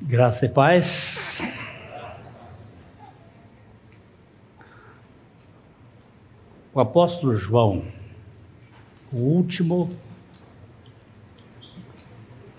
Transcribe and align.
Graça 0.00 0.44
e 0.44 0.48
paz. 0.50 1.40
O 6.74 6.78
apóstolo 6.78 7.34
João, 7.34 7.82
o 9.10 9.16
último, 9.16 9.90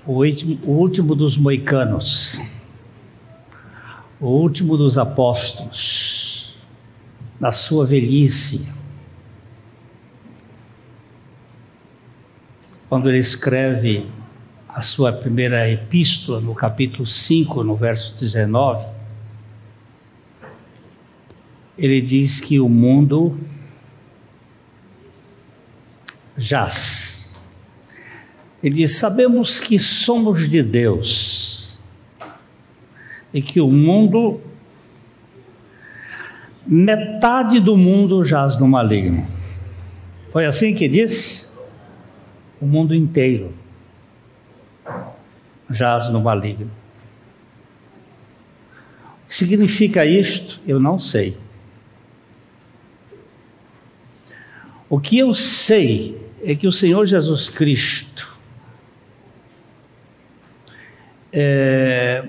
o 0.03 0.13
último, 0.13 0.59
o 0.63 0.71
último 0.71 1.13
dos 1.13 1.37
moicanos, 1.37 2.39
o 4.19 4.25
último 4.25 4.75
dos 4.75 4.97
apóstolos, 4.97 6.57
na 7.39 7.51
sua 7.51 7.85
velhice, 7.85 8.67
quando 12.89 13.07
ele 13.09 13.19
escreve 13.19 14.09
a 14.77 14.81
sua 14.81 15.11
primeira 15.11 15.67
epístola, 15.67 16.39
no 16.39 16.53
capítulo 16.53 17.07
5, 17.07 17.63
no 17.63 17.75
verso 17.75 18.15
19, 18.19 18.85
ele 21.75 21.99
diz 21.99 22.39
que 22.39 22.59
o 22.59 22.69
mundo 22.69 23.39
jaz. 26.37 27.35
Ele 28.61 28.75
diz: 28.75 28.97
Sabemos 28.97 29.59
que 29.59 29.79
somos 29.79 30.47
de 30.47 30.61
Deus 30.61 31.81
e 33.33 33.41
que 33.41 33.59
o 33.59 33.71
mundo, 33.71 34.39
metade 36.67 37.59
do 37.59 37.75
mundo 37.75 38.23
jaz 38.23 38.59
no 38.59 38.67
maligno. 38.67 39.25
Foi 40.29 40.45
assim 40.45 40.75
que 40.75 40.87
disse? 40.87 41.47
O 42.61 42.67
mundo 42.67 42.93
inteiro 42.93 43.51
jaz 45.69 46.09
no 46.09 46.21
maligno. 46.21 46.71
O 49.25 49.27
que 49.27 49.35
significa 49.35 50.05
isto? 50.05 50.61
Eu 50.65 50.79
não 50.79 50.99
sei. 50.99 51.37
O 54.89 54.99
que 54.99 55.17
eu 55.17 55.33
sei 55.33 56.17
é 56.41 56.55
que 56.55 56.65
o 56.65 56.71
Senhor 56.71 57.05
Jesus 57.05 57.49
Cristo, 57.49 58.33
é, 61.33 62.25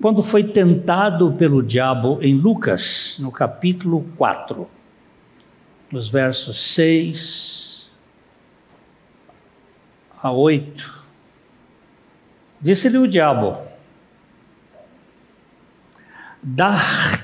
quando 0.00 0.22
foi 0.22 0.42
tentado 0.42 1.32
pelo 1.34 1.62
diabo 1.62 2.18
em 2.20 2.34
Lucas, 2.34 3.16
no 3.20 3.30
capítulo 3.30 4.04
4, 4.16 4.68
nos 5.92 6.08
versos 6.08 6.58
6 6.74 7.90
a 10.20 10.32
8, 10.32 10.97
Disse-lhe 12.60 12.98
o 12.98 13.06
diabo: 13.06 13.56
Dar-te-ei 16.42 17.18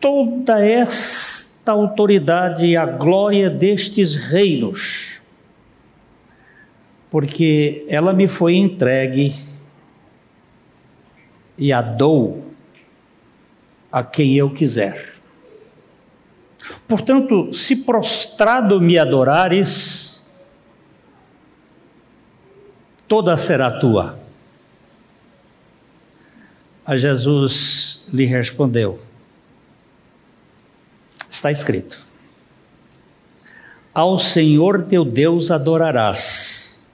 toda 0.00 0.62
esta 0.62 1.72
autoridade 1.72 2.66
e 2.66 2.76
a 2.76 2.84
glória 2.84 3.48
destes 3.48 4.16
reinos, 4.16 5.22
porque 7.10 7.86
ela 7.88 8.12
me 8.12 8.28
foi 8.28 8.56
entregue 8.56 9.34
e 11.56 11.72
a 11.72 11.80
dou 11.80 12.52
a 13.90 14.02
quem 14.02 14.34
eu 14.34 14.50
quiser. 14.50 15.14
Portanto, 16.88 17.52
se 17.52 17.76
prostrado 17.76 18.80
me 18.80 18.98
adorares, 18.98 20.03
toda 23.14 23.36
será 23.36 23.70
tua. 23.70 24.18
A 26.84 26.96
Jesus 26.96 28.04
lhe 28.12 28.24
respondeu: 28.24 29.00
Está 31.30 31.52
escrito: 31.52 31.96
Ao 33.94 34.18
Senhor 34.18 34.82
teu 34.82 35.04
Deus 35.04 35.52
adorarás, 35.52 36.84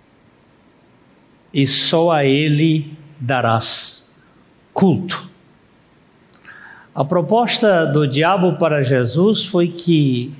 e 1.54 1.66
só 1.66 2.10
a 2.10 2.22
Ele 2.22 2.92
darás 3.18 4.14
culto. 4.74 5.26
A 6.94 7.02
proposta 7.02 7.86
do 7.86 8.06
diabo 8.06 8.58
para 8.58 8.82
Jesus 8.82 9.46
foi 9.46 9.68
que 9.68 10.34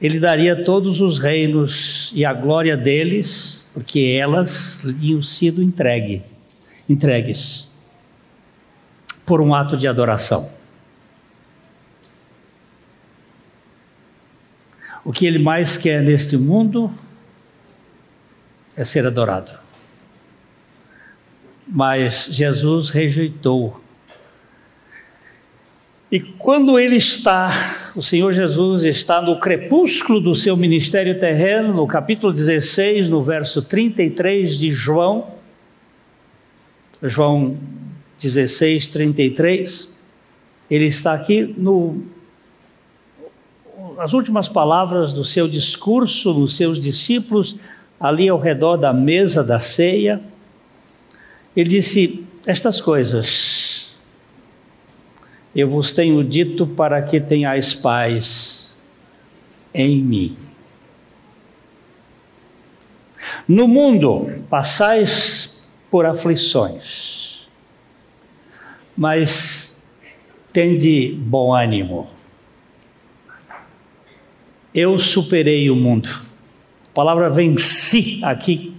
ele 0.00 0.18
daria 0.18 0.64
todos 0.64 1.00
os 1.00 1.18
reinos 1.18 2.12
e 2.14 2.24
a 2.24 2.32
glória 2.32 2.76
deles 2.76 3.70
porque 3.74 4.18
elas 4.20 4.82
tinham 5.00 5.20
sido 5.20 5.60
entregue, 5.60 6.22
entregues 6.88 7.68
por 9.26 9.40
um 9.40 9.52
ato 9.52 9.76
de 9.76 9.88
adoração. 9.88 10.48
O 15.04 15.12
que 15.12 15.26
ele 15.26 15.38
mais 15.38 15.76
quer 15.76 16.02
neste 16.02 16.36
mundo 16.36 16.92
é 18.76 18.84
ser 18.84 19.06
adorado. 19.06 19.58
Mas 21.66 22.28
Jesus 22.30 22.90
rejeitou. 22.90 23.82
E 26.10 26.20
quando 26.20 26.78
ele 26.78 26.96
está 26.96 27.50
o 27.96 28.02
Senhor 28.02 28.32
Jesus 28.32 28.82
está 28.82 29.22
no 29.22 29.38
crepúsculo 29.38 30.20
do 30.20 30.34
seu 30.34 30.56
ministério 30.56 31.16
terreno, 31.18 31.72
no 31.72 31.86
capítulo 31.86 32.32
16, 32.32 33.08
no 33.08 33.22
verso 33.22 33.62
33 33.62 34.58
de 34.58 34.70
João. 34.72 35.28
João 37.00 37.56
16, 38.20 38.88
33. 38.88 40.00
Ele 40.68 40.86
está 40.86 41.14
aqui 41.14 41.54
no 41.56 42.02
as 43.98 44.12
últimas 44.12 44.48
palavras 44.48 45.12
do 45.12 45.24
seu 45.24 45.46
discurso 45.46 46.34
nos 46.34 46.56
seus 46.56 46.80
discípulos, 46.80 47.56
ali 48.00 48.28
ao 48.28 48.40
redor 48.40 48.76
da 48.76 48.92
mesa 48.92 49.44
da 49.44 49.60
ceia. 49.60 50.20
Ele 51.54 51.68
disse 51.68 52.24
estas 52.44 52.80
coisas 52.80 53.73
eu 55.54 55.68
vos 55.68 55.92
tenho 55.92 56.24
dito 56.24 56.66
para 56.66 57.00
que 57.00 57.20
tenhais 57.20 57.72
paz 57.72 58.76
em 59.72 60.02
mim. 60.02 60.36
No 63.46 63.68
mundo 63.68 64.42
passais 64.50 65.62
por 65.90 66.06
aflições, 66.06 67.46
mas 68.96 69.80
tende 70.52 71.14
bom 71.18 71.54
ânimo. 71.54 72.10
Eu 74.74 74.98
superei 74.98 75.70
o 75.70 75.76
mundo. 75.76 76.08
A 76.90 76.94
palavra 76.94 77.30
venci 77.30 78.20
aqui 78.24 78.74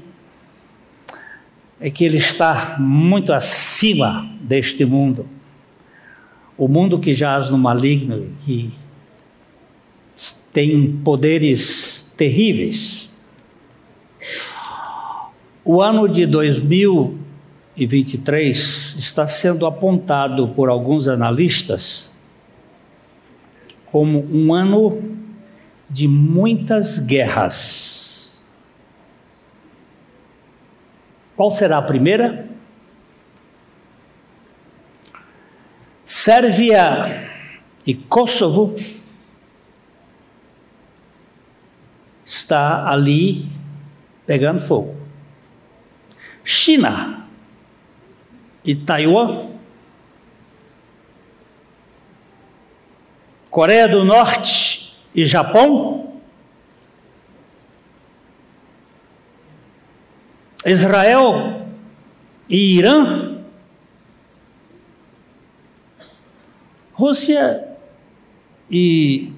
é 1.79 1.89
que 1.89 2.03
ele 2.03 2.17
está 2.17 2.75
muito 2.79 3.31
acima 3.31 4.29
deste 4.41 4.83
mundo 4.83 5.29
o 6.57 6.67
mundo 6.67 6.99
que 6.99 7.13
jaz 7.13 7.49
no 7.49 7.57
maligno, 7.57 8.27
que 8.45 8.73
tem 10.51 10.91
poderes 11.03 12.13
terríveis. 12.17 13.15
O 15.63 15.81
ano 15.81 16.05
de 16.07 16.25
2023 16.25 18.95
está 18.97 19.27
sendo 19.27 19.65
apontado 19.65 20.49
por 20.49 20.69
alguns 20.69 21.07
analistas 21.07 22.13
como 23.91 24.27
um 24.31 24.53
ano 24.53 25.01
de 25.89 26.07
muitas 26.07 26.99
guerras. 26.99 28.45
Qual 31.35 31.51
será 31.51 31.77
a 31.77 31.81
primeira? 31.81 32.47
Sérvia 36.25 37.29
e 37.85 37.93
Kosovo 37.93 38.73
está 42.25 42.89
ali 42.89 43.47
pegando 44.25 44.59
fogo. 44.59 44.97
China 46.43 47.27
e 48.63 48.73
Taiwan, 48.73 49.51
Coreia 53.51 53.87
do 53.87 54.03
Norte 54.03 54.97
e 55.13 55.27
Japão, 55.27 56.19
Israel 60.65 61.67
e 62.49 62.79
Irã, 62.79 63.34
Rússia 66.95 67.67
e 68.71 69.33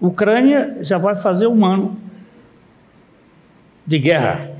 Ucrânia 0.00 0.78
já 0.82 0.98
vai 0.98 1.16
fazer 1.16 1.48
um 1.48 1.66
ano 1.66 1.98
de 3.84 3.98
guerra. 3.98 4.56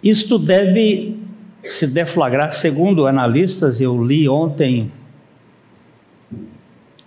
Isto 0.00 0.38
deve 0.38 1.18
se 1.64 1.88
deflagrar, 1.88 2.52
segundo 2.52 3.08
analistas, 3.08 3.80
eu 3.80 4.02
li 4.04 4.28
ontem 4.28 4.92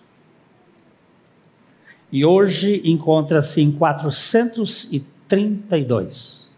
E 2.09 2.23
hoje 2.23 2.81
encontra-se 2.85 3.61
em 3.61 3.69
432, 3.71 6.49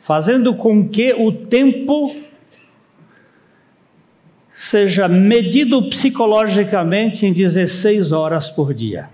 fazendo 0.00 0.54
com 0.56 0.86
que 0.88 1.14
o 1.14 1.32
tempo 1.32 2.14
seja 4.54 5.08
medido 5.08 5.88
psicologicamente 5.88 7.26
em 7.26 7.32
16 7.32 8.12
horas 8.12 8.48
por 8.48 8.72
dia. 8.72 9.08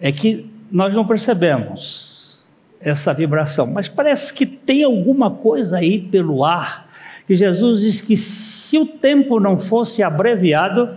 É 0.00 0.10
que 0.10 0.48
nós 0.72 0.94
não 0.94 1.06
percebemos 1.06 2.48
essa 2.80 3.12
vibração, 3.12 3.66
mas 3.66 3.86
parece 3.86 4.32
que 4.32 4.46
tem 4.46 4.82
alguma 4.82 5.30
coisa 5.30 5.76
aí 5.76 6.00
pelo 6.00 6.42
ar, 6.42 6.90
que 7.26 7.36
Jesus 7.36 7.82
diz 7.82 8.00
que 8.00 8.16
se 8.16 8.78
o 8.78 8.86
tempo 8.86 9.38
não 9.38 9.60
fosse 9.60 10.02
abreviado, 10.02 10.96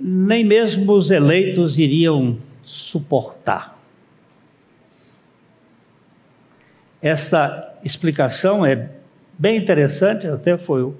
nem 0.00 0.44
mesmo 0.44 0.92
os 0.92 1.12
eleitos 1.12 1.78
iriam 1.78 2.36
suportar. 2.64 3.73
Esta 7.04 7.74
explicação 7.84 8.64
é 8.64 8.88
bem 9.38 9.58
interessante, 9.58 10.26
até 10.26 10.56
foi 10.56 10.82
o 10.84 10.94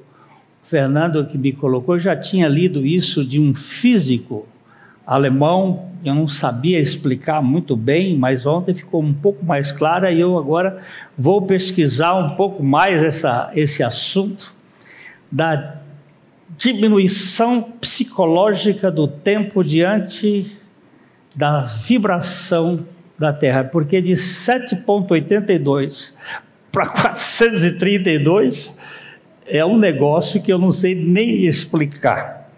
Fernando 0.63 1.25
que 1.25 1.39
me 1.39 1.51
colocou, 1.51 1.95
eu 1.95 1.99
já 1.99 2.15
tinha 2.15 2.47
lido 2.47 2.85
isso 2.85 3.25
de 3.25 3.41
um 3.41 3.55
físico 3.55 4.47
alemão, 5.07 5.89
eu 6.05 6.15
não 6.15 6.29
sabia 6.29 6.79
explicar 6.79 7.41
muito 7.41 7.75
bem, 7.75 8.19
mas 8.19 8.45
ontem 8.45 8.75
ficou 8.75 9.03
um 9.03 9.15
pouco 9.15 9.43
mais 9.47 9.73
clara 9.73 10.13
e 10.13 10.21
eu 10.21 10.37
agora 10.37 10.77
vou 11.17 11.41
pesquisar 11.41 12.15
um 12.17 12.37
pouco 12.37 12.63
mais 12.63 13.03
essa, 13.03 13.51
esse 13.55 13.83
assunto 13.83 14.55
da 15.33 15.77
diminuição 16.55 17.63
psicológica 17.81 18.91
do 18.91 19.09
tempo 19.09 19.65
diante 19.65 20.55
da 21.35 21.63
vibração 21.63 22.85
da 23.19 23.33
Terra, 23.33 23.65
porque 23.65 24.01
de 24.01 24.13
7,82 24.13 26.15
para 26.71 26.87
432 26.87 28.79
é 29.47 29.63
um 29.65 29.79
negócio 29.79 30.43
que 30.43 30.53
eu 30.53 30.59
não 30.59 30.73
sei 30.73 30.95
nem 30.95 31.47
explicar. 31.47 32.51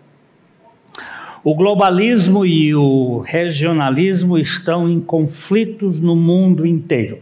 O 1.45 1.55
globalismo 1.55 2.45
e 2.45 2.75
o 2.75 3.21
regionalismo 3.21 4.37
estão 4.39 4.89
em 4.89 5.01
conflitos 5.01 6.01
no 6.01 6.17
mundo 6.17 6.67
inteiro. 6.67 7.21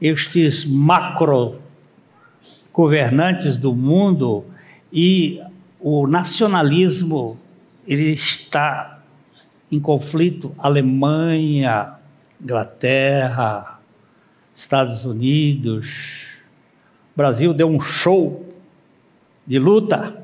Estes 0.00 0.64
macro 0.64 1.60
governantes 2.72 3.56
do 3.56 3.74
mundo 3.74 4.44
e 4.92 5.40
o 5.78 6.06
nacionalismo 6.06 7.38
ele 7.86 8.12
está 8.12 8.99
em 9.70 9.78
conflito 9.78 10.54
Alemanha, 10.58 11.94
Inglaterra, 12.42 13.80
Estados 14.54 15.04
Unidos. 15.04 16.26
O 17.14 17.16
Brasil 17.16 17.54
deu 17.54 17.68
um 17.68 17.80
show 17.80 18.46
de 19.46 19.58
luta. 19.58 20.22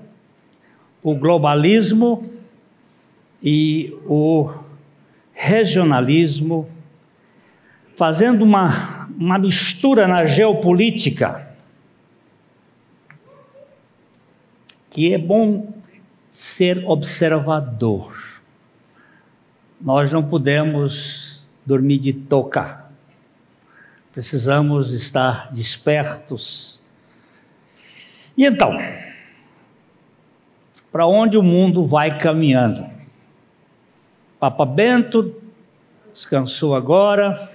O 1.02 1.14
globalismo 1.14 2.28
e 3.42 3.96
o 4.06 4.50
regionalismo, 5.32 6.68
fazendo 7.94 8.42
uma, 8.42 9.08
uma 9.16 9.38
mistura 9.38 10.08
na 10.08 10.24
geopolítica, 10.24 11.54
que 14.90 15.12
é 15.12 15.18
bom 15.18 15.74
ser 16.30 16.82
observador. 16.86 18.35
Nós 19.80 20.10
não 20.10 20.22
podemos 20.22 21.46
dormir 21.64 21.98
de 21.98 22.12
toca 22.12 22.86
Precisamos 24.16 24.94
estar 24.94 25.52
despertos. 25.52 26.80
E 28.34 28.46
então, 28.46 28.74
para 30.90 31.06
onde 31.06 31.36
o 31.36 31.42
mundo 31.42 31.84
vai 31.84 32.16
caminhando? 32.16 32.86
Papa 34.40 34.64
Bento 34.64 35.34
descansou 36.10 36.74
agora, 36.74 37.52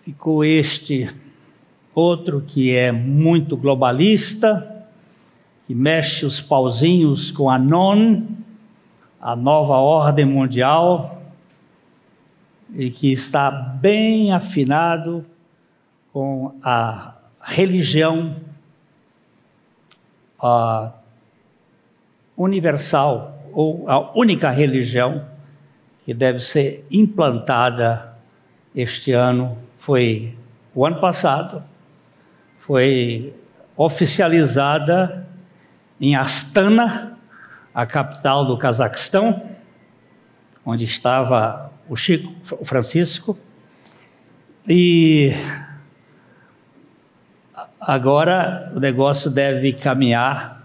ficou 0.00 0.42
este 0.42 1.14
outro 1.94 2.40
que 2.40 2.74
é 2.74 2.90
muito 2.90 3.54
globalista, 3.54 4.86
que 5.66 5.74
mexe 5.74 6.24
os 6.24 6.40
pauzinhos 6.40 7.30
com 7.30 7.50
a 7.50 7.58
NON, 7.58 8.22
a 9.22 9.36
nova 9.36 9.74
ordem 9.74 10.24
mundial, 10.24 11.22
e 12.74 12.90
que 12.90 13.12
está 13.12 13.50
bem 13.50 14.32
afinado 14.32 15.24
com 16.12 16.54
a 16.62 17.14
religião 17.40 18.36
a 20.40 20.90
universal 22.36 23.38
ou 23.52 23.88
a 23.88 24.10
única 24.18 24.50
religião 24.50 25.24
que 26.04 26.12
deve 26.12 26.40
ser 26.40 26.84
implantada 26.90 28.16
este 28.74 29.12
ano. 29.12 29.56
Foi 29.78 30.36
o 30.74 30.84
ano 30.84 30.98
passado 31.00 31.62
foi 32.62 33.34
oficializada 33.76 35.26
em 36.00 36.14
Astana, 36.14 37.11
a 37.74 37.86
capital 37.86 38.44
do 38.44 38.56
Cazaquistão, 38.58 39.42
onde 40.64 40.84
estava 40.84 41.72
o 41.88 41.96
Chico, 41.96 42.32
o 42.60 42.64
Francisco, 42.64 43.38
e 44.68 45.32
agora 47.80 48.72
o 48.74 48.80
negócio 48.80 49.30
deve 49.30 49.72
caminhar 49.72 50.62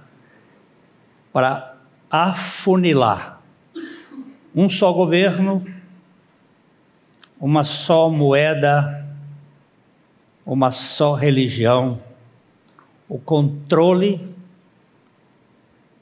para 1.34 1.76
afunilar 2.10 3.42
um 4.54 4.70
só 4.70 4.92
governo, 4.92 5.64
uma 7.40 7.64
só 7.64 8.10
moeda, 8.10 9.06
uma 10.46 10.72
só 10.72 11.14
religião, 11.14 12.02
o 13.08 13.20
controle 13.20 14.36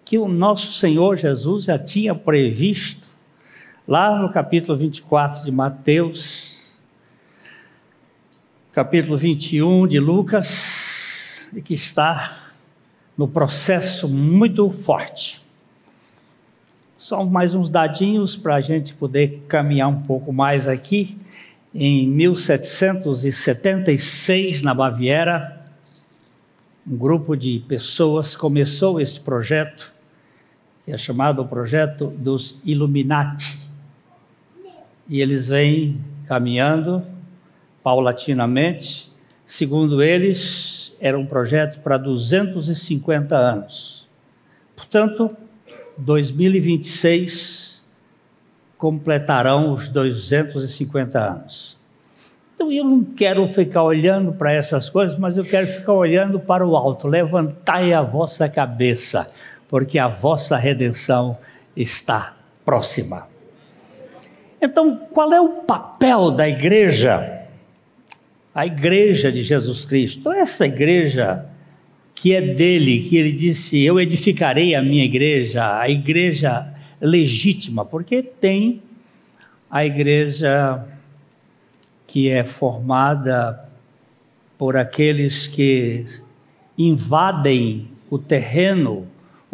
que 0.06 0.18
o 0.20 0.28
nosso 0.28 0.74
Senhor 0.74 1.18
Jesus 1.18 1.64
já 1.66 1.80
tinha 1.80 2.14
previsto 2.14 3.08
lá 3.88 4.22
no 4.22 4.30
capítulo 4.32 4.78
24 4.78 5.44
de 5.44 5.50
Mateus, 5.52 6.80
capítulo 8.72 9.18
21 9.18 9.88
de 9.88 10.00
Lucas, 10.00 11.48
e 11.52 11.60
que 11.62 11.74
está 11.74 12.54
no 13.18 13.28
processo 13.28 14.08
muito 14.08 14.70
forte. 14.70 15.44
Só 16.96 17.26
mais 17.26 17.56
uns 17.56 17.72
dadinhos 17.72 18.36
para 18.36 18.54
a 18.56 18.62
gente 18.62 18.94
poder 18.94 19.44
caminhar 19.48 19.90
um 19.90 20.04
pouco 20.04 20.32
mais 20.32 20.68
aqui. 20.68 21.18
Em 21.74 22.08
1776, 22.08 24.62
na 24.62 24.72
Baviera, 24.74 25.66
um 26.88 26.96
grupo 26.96 27.36
de 27.36 27.64
pessoas 27.68 28.36
começou 28.36 29.02
este 29.02 29.20
projeto, 29.20 29.95
que 30.86 30.92
é 30.92 30.98
chamado 30.98 31.42
o 31.42 31.48
projeto 31.48 32.08
dos 32.08 32.62
Illuminati. 32.64 33.60
E 35.10 35.20
eles 35.20 35.48
vêm 35.48 36.00
caminhando 36.28 37.04
paulatinamente. 37.84 39.12
Segundo 39.46 40.02
eles, 40.02 40.96
era 41.00 41.18
um 41.18 41.26
projeto 41.26 41.80
para 41.82 41.98
250 41.98 43.36
anos. 43.36 44.08
Portanto, 44.76 45.36
2026 45.98 47.84
completarão 48.78 49.74
os 49.74 49.88
250 49.88 51.20
anos. 51.20 51.80
Então 52.54 52.72
eu 52.72 52.86
não 52.86 53.04
quero 53.04 53.48
ficar 53.48 53.84
olhando 53.84 54.32
para 54.32 54.54
essas 54.54 54.90
coisas, 54.90 55.18
mas 55.18 55.38
eu 55.38 55.44
quero 55.44 55.68
ficar 55.68 55.94
olhando 55.94 56.40
para 56.40 56.66
o 56.66 56.76
alto. 56.76 57.08
Levantai 57.08 57.94
a 57.94 58.02
vossa 58.02 58.48
cabeça, 58.48 59.30
porque 59.68 59.98
a 60.00 60.08
vossa 60.08 60.58
redenção 60.58 61.38
está 61.76 62.36
próxima. 62.64 63.28
Então, 64.62 64.98
qual 65.12 65.32
é 65.34 65.42
o 65.42 65.50
papel 65.64 66.32
da 66.32 66.48
igreja? 66.48 67.48
A 68.54 68.66
igreja 68.66 69.32
de 69.32 69.44
Jesus 69.44 69.86
Cristo, 69.86 70.32
essa 70.32 70.66
igreja 70.66 71.46
que 72.16 72.34
é 72.34 72.42
dele, 72.42 73.02
que 73.02 73.18
ele 73.18 73.32
disse: 73.32 73.84
Eu 73.84 74.00
edificarei 74.00 74.74
a 74.74 74.82
minha 74.82 75.04
igreja, 75.04 75.80
a 75.80 75.90
igreja 75.90 76.74
legítima, 77.02 77.84
porque 77.86 78.24
tem 78.24 78.82
a 79.70 79.86
igreja 79.86 80.86
que 82.08 82.30
é 82.30 82.44
formada 82.44 83.68
por 84.58 84.78
aqueles 84.78 85.48
que 85.48 86.06
invadem 86.78 87.90
o 88.10 88.18
terreno, 88.18 89.06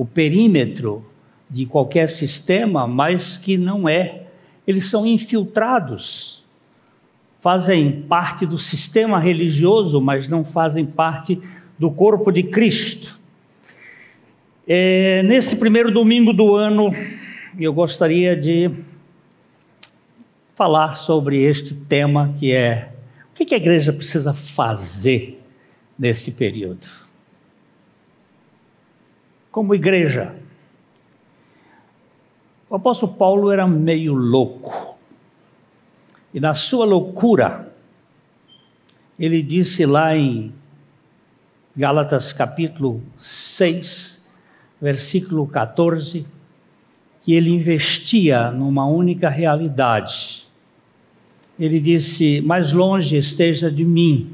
o 0.01 0.05
perímetro 0.05 1.05
de 1.48 1.63
qualquer 1.67 2.10
sistema, 2.10 2.88
mas 2.88 3.38
que 3.38 3.55
não 3.55 3.88
é. 3.88 4.24
Eles 4.65 4.89
são 4.89 5.05
infiltrados, 5.05 6.43
fazem 7.38 8.01
parte 8.01 8.48
do 8.48 8.58
sistema 8.58 9.20
religioso, 9.20 10.01
mas 10.01 10.27
não 10.27 10.43
fazem 10.43 10.88
parte 10.88 11.39
do 11.77 11.91
corpo 11.91 12.31
de 12.31 12.41
Cristo. 12.41 13.20
É, 14.67 15.22
nesse 15.22 15.55
primeiro 15.55 15.91
domingo 15.91 16.34
do 16.34 16.55
ano, 16.55 16.91
eu 17.60 17.72
gostaria 17.72 18.36
de 18.36 18.72
falar 20.55 20.96
sobre 20.96 21.43
este 21.43 21.75
tema 21.75 22.34
que 22.39 22.51
é 22.51 22.91
o 23.29 23.46
que 23.46 23.53
a 23.53 23.58
igreja 23.58 23.93
precisa 23.93 24.34
fazer 24.34 25.39
nesse 25.98 26.31
período. 26.31 27.11
Como 29.51 29.75
igreja, 29.75 30.34
o 32.70 32.75
apóstolo 32.75 33.13
Paulo 33.13 33.51
era 33.51 33.67
meio 33.67 34.13
louco. 34.13 34.98
E 36.34 36.39
na 36.39 36.53
sua 36.53 36.86
loucura, 36.86 37.72
ele 39.20 39.43
disse 39.43 39.86
lá 39.86 40.15
em 40.15 40.53
Gálatas 41.75 42.31
capítulo 42.31 43.03
6, 43.17 44.25
versículo 44.81 45.46
14, 45.46 46.25
que 47.22 47.34
ele 47.34 47.50
investia 47.50 48.50
numa 48.51 48.86
única 48.86 49.29
realidade 49.29 50.50
ele 51.63 51.79
disse: 51.79 52.41
Mais 52.41 52.74
longe 52.74 53.17
esteja 53.17 53.72
de 53.72 53.86
mim. 53.86 54.31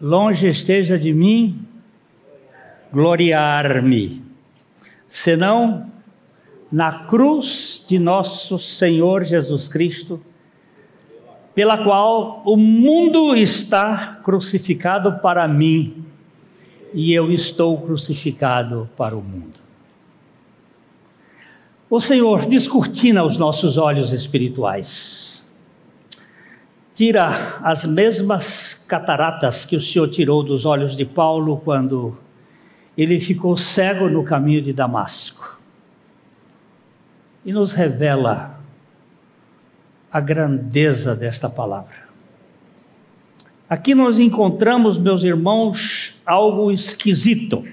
Longe 0.00 0.48
esteja 0.48 0.98
de 0.98 1.12
mim 1.12 1.66
gloriar-me, 2.90 4.22
senão 5.06 5.90
na 6.72 7.04
cruz 7.04 7.84
de 7.86 7.98
nosso 7.98 8.58
Senhor 8.58 9.24
Jesus 9.24 9.68
Cristo, 9.68 10.20
pela 11.54 11.84
qual 11.84 12.42
o 12.46 12.56
mundo 12.56 13.34
está 13.34 14.20
crucificado 14.24 15.18
para 15.20 15.46
mim 15.46 16.04
e 16.94 17.12
eu 17.12 17.30
estou 17.30 17.78
crucificado 17.78 18.88
para 18.96 19.16
o 19.16 19.22
mundo. 19.22 19.60
O 21.90 22.00
Senhor 22.00 22.46
descortina 22.46 23.24
os 23.24 23.36
nossos 23.36 23.76
olhos 23.76 24.12
espirituais. 24.12 25.29
Tira 27.00 27.58
as 27.62 27.86
mesmas 27.86 28.74
cataratas 28.86 29.64
que 29.64 29.74
o 29.74 29.80
Senhor 29.80 30.06
tirou 30.08 30.42
dos 30.42 30.66
olhos 30.66 30.94
de 30.94 31.06
Paulo 31.06 31.56
quando 31.64 32.14
ele 32.94 33.18
ficou 33.18 33.56
cego 33.56 34.06
no 34.06 34.22
caminho 34.22 34.60
de 34.60 34.70
Damasco. 34.70 35.58
E 37.42 37.54
nos 37.54 37.72
revela 37.72 38.60
a 40.12 40.20
grandeza 40.20 41.16
desta 41.16 41.48
palavra. 41.48 41.96
Aqui 43.66 43.94
nós 43.94 44.20
encontramos, 44.20 44.98
meus 44.98 45.24
irmãos, 45.24 46.20
algo 46.26 46.70
esquisito. 46.70 47.64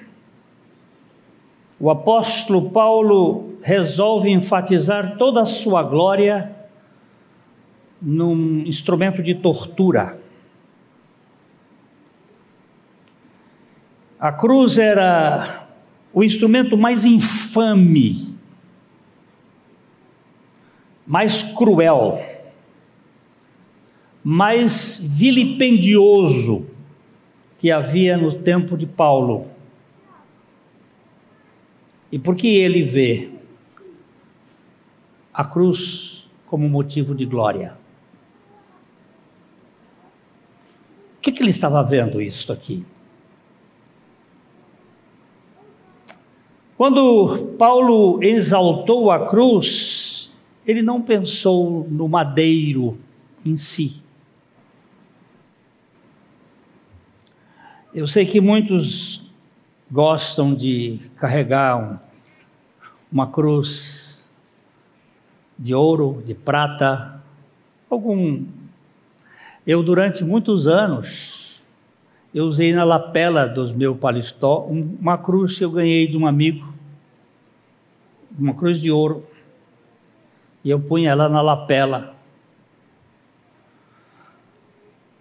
O 1.78 1.90
apóstolo 1.90 2.70
Paulo 2.70 3.58
resolve 3.62 4.30
enfatizar 4.30 5.18
toda 5.18 5.42
a 5.42 5.46
sua 5.46 5.84
glória 5.84 6.56
num 8.02 8.60
instrumento 8.66 9.22
de 9.22 9.36
tortura. 9.36 10.20
A 14.20 14.32
cruz 14.32 14.78
era 14.78 15.68
o 16.14 16.24
instrumento 16.24 16.76
mais 16.76 17.06
infame, 17.06 18.38
mais 21.06 21.44
cruel, 21.44 22.20
mais 24.24 25.00
vilipendioso 25.00 26.66
que 27.58 27.72
havia 27.72 28.18
no 28.18 28.34
tempo 28.34 28.78
de 28.78 28.86
Paulo. 28.86 29.48
E 32.12 32.18
por 32.18 32.36
que 32.36 32.48
ele 32.48 32.84
vê 32.84 33.38
a 35.38 35.46
cruz 35.46 36.28
como 36.48 36.68
motivo 36.68 37.14
de 37.14 37.24
glória. 37.24 37.78
O 41.17 41.17
que, 41.28 41.32
que 41.34 41.44
ele 41.44 41.50
estava 41.50 41.84
vendo 41.84 42.22
isso 42.22 42.54
aqui? 42.54 42.86
Quando 46.78 47.56
Paulo 47.58 48.24
exaltou 48.24 49.12
a 49.12 49.28
cruz, 49.28 50.34
ele 50.66 50.82
não 50.82 51.02
pensou 51.02 51.86
no 51.90 52.08
madeiro 52.08 52.98
em 53.46 53.58
si. 53.58 54.02
Eu 57.94 58.08
sei 58.08 58.26
que 58.26 58.40
muitos 58.40 59.30
gostam 59.92 60.54
de 60.54 61.00
carregar 61.18 61.78
um, 61.78 62.00
uma 63.12 63.28
cruz 63.28 64.34
de 65.60 65.74
ouro, 65.74 66.24
de 66.26 66.36
prata, 66.36 67.22
algum. 67.90 68.46
Eu, 69.68 69.84
durante 69.84 70.24
muitos 70.24 70.66
anos, 70.66 71.62
eu 72.34 72.46
usei 72.46 72.72
na 72.72 72.86
lapela 72.86 73.46
dos 73.46 73.74
meus 73.74 73.98
palistó 73.98 74.62
uma 74.62 75.18
cruz 75.18 75.58
que 75.58 75.66
eu 75.66 75.70
ganhei 75.70 76.08
de 76.08 76.16
um 76.16 76.26
amigo, 76.26 76.74
uma 78.40 78.54
cruz 78.54 78.80
de 78.80 78.90
ouro, 78.90 79.28
e 80.64 80.70
eu 80.70 80.80
punha 80.80 81.10
ela 81.10 81.28
na 81.28 81.42
lapela. 81.42 82.16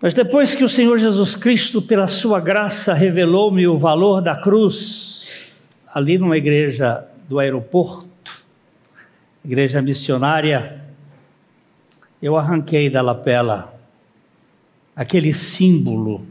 Mas 0.01 0.15
depois 0.15 0.55
que 0.55 0.63
o 0.63 0.69
Senhor 0.69 0.97
Jesus 0.97 1.35
Cristo, 1.35 1.83
pela 1.83 2.07
sua 2.07 2.39
graça, 2.39 2.95
revelou-me 2.95 3.67
o 3.67 3.77
valor 3.77 4.23
da 4.23 4.37
cruz, 4.37 5.29
ali 5.93 6.19
numa 6.19 6.37
igreja 6.37 7.05
do 7.29 7.41
aeroporto, 7.41 8.45
igreja 9.45 9.83
missionária, 9.83 10.85
eu 12.23 12.37
arranquei 12.37 12.89
da 12.89 13.03
lapela 13.03 13.76
aquele 14.97 15.35
símbolo, 15.35 16.27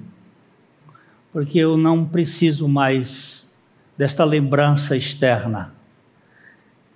porque 1.31 1.59
eu 1.59 1.77
não 1.77 2.03
preciso 2.03 2.67
mais 2.67 3.55
desta 3.95 4.25
lembrança 4.25 4.97
externa. 4.97 5.73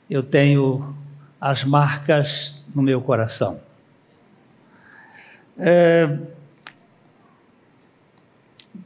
Eu 0.10 0.24
tenho 0.24 0.98
as 1.40 1.64
marcas 1.64 2.66
no 2.74 2.82
meu 2.82 3.00
coração. 3.00 3.62
É, 5.58 6.18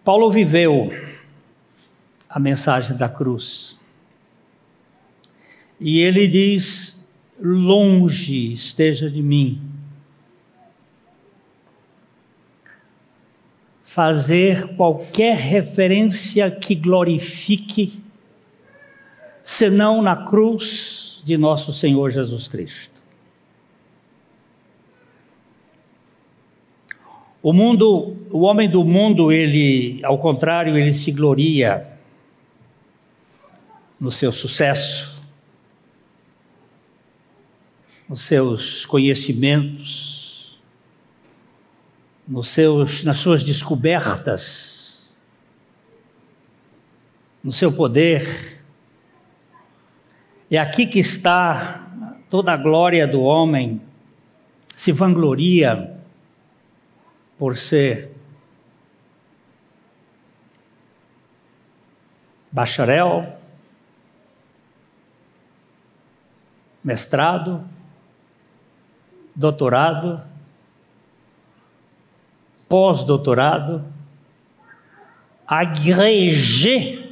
Paulo 0.03 0.29
viveu 0.29 0.91
a 2.29 2.39
mensagem 2.39 2.97
da 2.97 3.07
cruz. 3.07 3.79
E 5.79 5.99
ele 5.99 6.27
diz 6.27 7.07
longe 7.39 8.51
esteja 8.51 9.09
de 9.09 9.21
mim. 9.21 9.61
Fazer 13.93 14.75
qualquer 14.75 15.37
referência 15.37 16.49
que 16.49 16.73
glorifique, 16.73 18.01
senão 19.43 20.01
na 20.01 20.15
cruz 20.15 21.21
de 21.23 21.37
nosso 21.37 21.71
Senhor 21.71 22.09
Jesus 22.09 22.47
Cristo. 22.47 22.99
O 27.39 27.53
mundo, 27.53 28.17
o 28.31 28.39
homem 28.39 28.67
do 28.67 28.83
mundo, 28.83 29.31
ele, 29.31 30.03
ao 30.03 30.17
contrário, 30.17 30.75
ele 30.75 30.91
se 30.91 31.11
gloria 31.11 31.87
no 33.99 34.11
seu 34.11 34.31
sucesso, 34.31 35.23
nos 38.09 38.21
seus 38.21 38.87
conhecimentos, 38.87 40.12
nos 42.33 42.47
seus, 42.47 43.03
nas 43.03 43.17
suas 43.17 43.43
descobertas, 43.43 45.07
no 47.43 47.51
seu 47.51 47.71
poder. 47.71 48.59
É 50.49 50.57
aqui 50.57 50.87
que 50.87 50.97
está 50.97 51.87
toda 52.31 52.51
a 52.51 52.57
glória 52.57 53.05
do 53.05 53.21
homem, 53.21 53.79
se 54.75 54.91
vangloria 54.91 55.95
por 57.37 57.55
ser 57.55 58.15
bacharel, 62.51 63.37
mestrado, 66.83 67.63
doutorado, 69.35 70.32
pós-doutorado, 72.73 73.85
agrégé. 75.45 77.07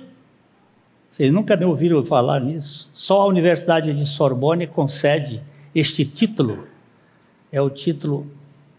Vocês 1.07 1.31
nunca 1.31 1.55
me 1.55 1.65
ouviram 1.65 2.03
falar 2.03 2.39
nisso? 2.39 2.89
Só 2.95 3.21
a 3.21 3.27
Universidade 3.27 3.93
de 3.93 4.03
Sorbonne 4.07 4.65
concede 4.65 5.39
este 5.75 6.03
título. 6.03 6.67
É 7.51 7.61
o 7.61 7.69
título 7.69 8.25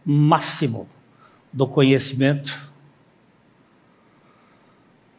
máximo 0.05 0.89
do 1.53 1.69
conhecimento. 1.69 2.69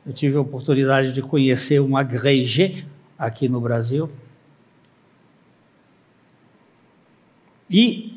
Eu 0.06 0.12
tive 0.12 0.36
a 0.36 0.42
oportunidade 0.42 1.14
de 1.14 1.22
conhecer 1.22 1.80
um 1.80 1.96
agrégé 1.96 2.84
aqui 3.18 3.48
no 3.48 3.62
Brasil. 3.62 4.12
E 7.70 8.13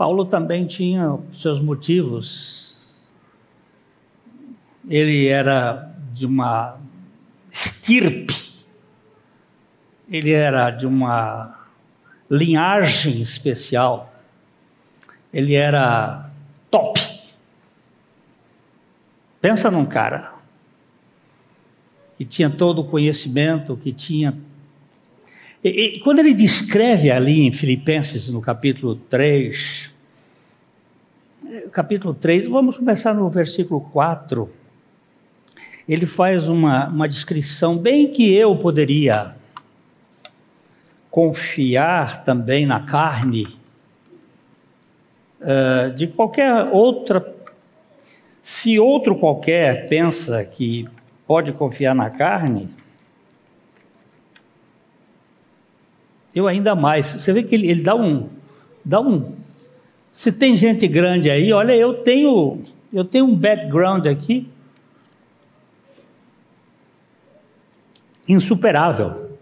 Paulo 0.00 0.24
também 0.24 0.66
tinha 0.66 1.18
seus 1.30 1.60
motivos. 1.60 3.06
Ele 4.88 5.26
era 5.26 5.94
de 6.14 6.24
uma 6.24 6.78
estirpe, 7.50 8.34
ele 10.08 10.32
era 10.32 10.70
de 10.70 10.86
uma 10.86 11.54
linhagem 12.30 13.20
especial, 13.20 14.10
ele 15.30 15.52
era 15.52 16.30
top. 16.70 16.98
Pensa 19.38 19.70
num 19.70 19.84
cara 19.84 20.32
que 22.16 22.24
tinha 22.24 22.48
todo 22.48 22.78
o 22.78 22.84
conhecimento, 22.86 23.76
que 23.76 23.92
tinha 23.92 24.34
e, 25.62 25.96
e, 25.96 26.00
quando 26.00 26.20
ele 26.20 26.32
descreve 26.32 27.10
ali 27.10 27.42
em 27.42 27.52
Filipenses, 27.52 28.30
no 28.30 28.40
capítulo 28.40 28.96
3, 28.96 29.89
capítulo 31.72 32.14
3, 32.14 32.46
vamos 32.46 32.76
começar 32.76 33.12
no 33.12 33.28
versículo 33.28 33.80
4. 33.80 34.48
Ele 35.88 36.06
faz 36.06 36.48
uma, 36.48 36.88
uma 36.88 37.08
descrição 37.08 37.76
bem 37.76 38.10
que 38.10 38.32
eu 38.32 38.56
poderia 38.56 39.34
confiar 41.10 42.24
também 42.24 42.64
na 42.64 42.80
carne 42.80 43.58
uh, 45.40 45.92
de 45.92 46.06
qualquer 46.06 46.68
outra. 46.70 47.34
Se 48.40 48.78
outro 48.78 49.16
qualquer 49.16 49.86
pensa 49.86 50.44
que 50.44 50.88
pode 51.26 51.52
confiar 51.52 51.94
na 51.94 52.10
carne, 52.10 52.68
eu 56.32 56.46
ainda 56.46 56.76
mais. 56.76 57.06
Você 57.06 57.32
vê 57.32 57.42
que 57.42 57.54
ele, 57.54 57.68
ele 57.68 57.82
dá 57.82 57.96
um, 57.96 58.28
dá 58.84 59.00
um. 59.00 59.39
Se 60.12 60.32
tem 60.32 60.56
gente 60.56 60.86
grande 60.88 61.30
aí, 61.30 61.52
olha, 61.52 61.72
eu 61.72 61.94
tenho, 62.02 62.62
eu 62.92 63.04
tenho 63.04 63.26
um 63.26 63.34
background 63.34 64.06
aqui 64.06 64.48
insuperável. 68.26 69.38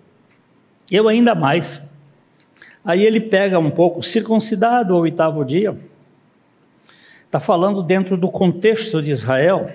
Eu 0.90 1.08
ainda 1.08 1.34
mais. 1.34 1.82
Aí 2.84 3.04
ele 3.04 3.20
pega 3.20 3.58
um 3.58 3.70
pouco, 3.70 4.02
circuncidado 4.02 4.94
ao 4.94 5.00
oitavo 5.00 5.44
dia. 5.44 5.76
Está 7.26 7.38
falando 7.38 7.82
dentro 7.82 8.16
do 8.16 8.30
contexto 8.30 9.02
de 9.02 9.10
Israel. 9.10 9.70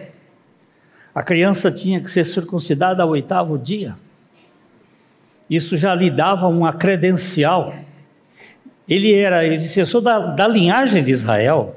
A 1.13 1.21
criança 1.21 1.71
tinha 1.71 2.01
que 2.01 2.09
ser 2.09 2.25
circuncidada 2.25 3.03
ao 3.03 3.09
oitavo 3.09 3.57
dia. 3.57 3.95
Isso 5.47 5.77
já 5.77 5.93
lhe 5.93 6.09
dava 6.09 6.47
uma 6.47 6.73
credencial. 6.73 7.71
Ele 8.87 9.13
era, 9.13 9.45
ele 9.45 9.57
disse, 9.57 9.79
eu 9.79 9.85
sou 9.85 10.01
da, 10.01 10.19
da 10.19 10.47
linhagem 10.47 11.03
de 11.03 11.11
Israel, 11.11 11.75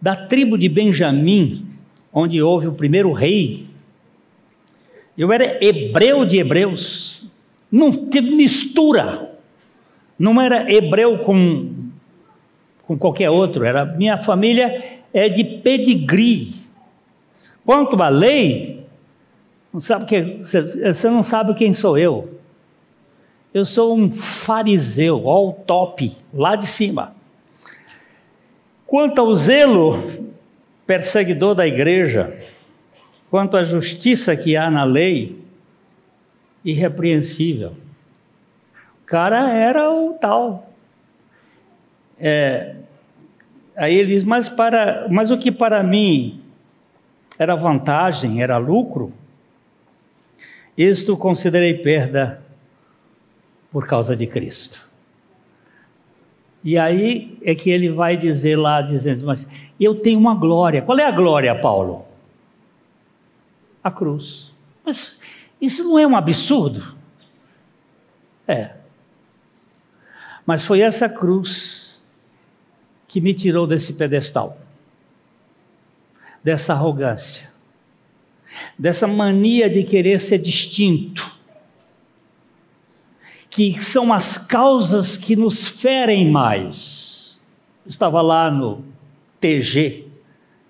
da 0.00 0.14
tribo 0.14 0.58
de 0.58 0.68
Benjamim, 0.68 1.66
onde 2.12 2.42
houve 2.42 2.66
o 2.66 2.72
primeiro 2.72 3.12
rei. 3.12 3.66
Eu 5.16 5.32
era 5.32 5.64
hebreu 5.64 6.24
de 6.24 6.38
hebreus. 6.38 7.24
Não 7.70 7.90
teve 7.90 8.30
mistura. 8.30 9.30
Não 10.18 10.40
era 10.40 10.70
hebreu 10.70 11.18
com, 11.18 11.72
com 12.86 12.98
qualquer 12.98 13.30
outro. 13.30 13.64
Era 13.64 13.84
minha 13.84 14.18
família 14.18 15.00
é 15.12 15.28
de 15.28 15.42
pedigree. 15.42 16.54
Quanto 17.64 18.00
à 18.02 18.08
lei, 18.08 18.84
não 19.72 19.80
sabe 19.80 20.04
que, 20.04 20.22
você 20.42 21.10
não 21.10 21.22
sabe 21.22 21.54
quem 21.54 21.72
sou 21.72 21.98
eu. 21.98 22.38
Eu 23.56 23.64
sou 23.64 23.96
um 23.96 24.10
fariseu, 24.10 25.30
ao 25.30 25.50
top, 25.50 26.12
lá 26.30 26.56
de 26.56 26.66
cima. 26.66 27.14
Quanto 28.86 29.18
ao 29.18 29.32
zelo 29.32 30.28
perseguidor 30.86 31.54
da 31.54 31.66
igreja, 31.66 32.38
quanto 33.30 33.56
à 33.56 33.64
justiça 33.64 34.36
que 34.36 34.58
há 34.58 34.70
na 34.70 34.84
lei, 34.84 35.42
irrepreensível. 36.62 37.70
O 39.02 39.06
cara 39.06 39.50
era 39.50 39.90
o 39.90 40.12
tal. 40.20 40.70
É, 42.20 42.74
aí 43.74 43.94
ele 43.94 44.08
diz, 44.08 44.22
mas, 44.22 44.50
para, 44.50 45.08
mas 45.08 45.30
o 45.30 45.38
que 45.38 45.50
para 45.50 45.82
mim 45.82 46.42
era 47.38 47.56
vantagem, 47.56 48.42
era 48.42 48.58
lucro, 48.58 49.14
isto 50.76 51.16
considerei 51.16 51.72
perda 51.72 52.44
por 53.70 53.86
causa 53.86 54.16
de 54.16 54.26
Cristo. 54.26 54.86
E 56.64 56.76
aí 56.76 57.38
é 57.42 57.54
que 57.54 57.70
ele 57.70 57.90
vai 57.90 58.16
dizer 58.16 58.56
lá, 58.56 58.82
dizendo, 58.82 59.24
mas 59.24 59.46
eu 59.78 59.94
tenho 59.94 60.18
uma 60.18 60.34
glória. 60.34 60.82
Qual 60.82 60.98
é 60.98 61.04
a 61.04 61.12
glória, 61.12 61.54
Paulo? 61.54 62.04
A 63.84 63.90
cruz. 63.90 64.52
Mas 64.84 65.20
isso 65.60 65.84
não 65.84 65.98
é 65.98 66.06
um 66.06 66.16
absurdo? 66.16 66.96
É. 68.48 68.72
Mas 70.44 70.64
foi 70.64 70.80
essa 70.80 71.08
cruz 71.08 72.00
que 73.06 73.20
me 73.20 73.32
tirou 73.32 73.66
desse 73.66 73.92
pedestal, 73.92 74.58
dessa 76.42 76.72
arrogância, 76.72 77.48
dessa 78.78 79.06
mania 79.06 79.70
de 79.70 79.84
querer 79.84 80.20
ser 80.20 80.38
distinto, 80.38 81.35
que 83.56 83.82
são 83.82 84.12
as 84.12 84.36
causas 84.36 85.16
que 85.16 85.34
nos 85.34 85.66
ferem 85.66 86.30
mais. 86.30 87.40
estava 87.86 88.20
lá 88.20 88.50
no 88.50 88.84
TG, 89.40 90.06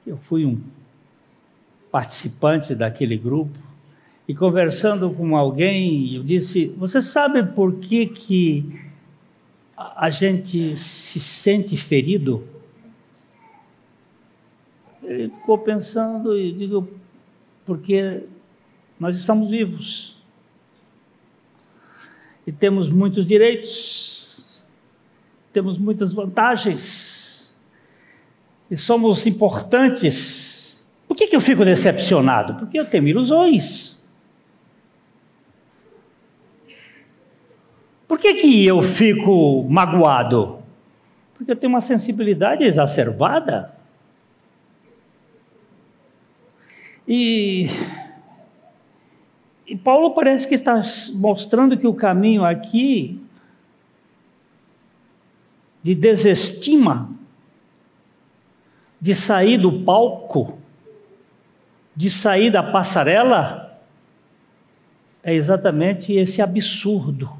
eu 0.06 0.16
fui 0.16 0.46
um 0.46 0.60
participante 1.90 2.76
daquele 2.76 3.16
grupo, 3.16 3.58
e 4.28 4.32
conversando 4.32 5.10
com 5.10 5.36
alguém, 5.36 6.14
eu 6.14 6.22
disse: 6.22 6.66
Você 6.78 7.02
sabe 7.02 7.42
por 7.42 7.74
que, 7.74 8.06
que 8.06 8.80
a 9.76 10.08
gente 10.08 10.76
se 10.76 11.18
sente 11.18 11.76
ferido? 11.76 12.46
Ele 15.02 15.28
ficou 15.30 15.58
pensando 15.58 16.38
e 16.38 16.52
digo: 16.52 16.88
Porque 17.64 18.22
nós 19.00 19.16
estamos 19.16 19.50
vivos 19.50 20.15
e 22.46 22.52
temos 22.52 22.88
muitos 22.88 23.26
direitos, 23.26 24.62
temos 25.52 25.76
muitas 25.78 26.12
vantagens. 26.12 27.56
e 28.70 28.76
somos 28.76 29.26
importantes, 29.26 30.86
por 31.06 31.16
que, 31.16 31.26
que 31.26 31.36
eu 31.36 31.40
fico 31.40 31.64
decepcionado? 31.64 32.54
Porque 32.54 32.78
eu 32.78 32.84
tenho 32.84 33.06
ilusões. 33.06 33.96
Por 38.08 38.18
que, 38.18 38.34
que 38.34 38.66
eu 38.66 38.80
fico 38.82 39.64
magoado? 39.68 40.58
Porque 41.34 41.52
eu 41.52 41.56
tenho 41.56 41.72
uma 41.72 41.80
sensibilidade 41.80 42.64
exacerbada. 42.64 43.74
E, 47.06 47.68
e 49.66 49.76
Paulo 49.76 50.12
parece 50.12 50.46
que 50.46 50.54
está 50.54 50.80
mostrando 51.14 51.76
que 51.76 51.86
o 51.86 51.94
caminho 51.94 52.44
aqui 52.44 53.20
de 55.82 55.94
desestima, 55.94 57.10
de 59.00 59.14
sair 59.14 59.58
do 59.58 59.82
palco, 59.82 60.58
de 61.94 62.10
sair 62.10 62.50
da 62.50 62.62
passarela, 62.62 63.80
é 65.22 65.34
exatamente 65.34 66.12
esse 66.12 66.40
absurdo 66.40 67.30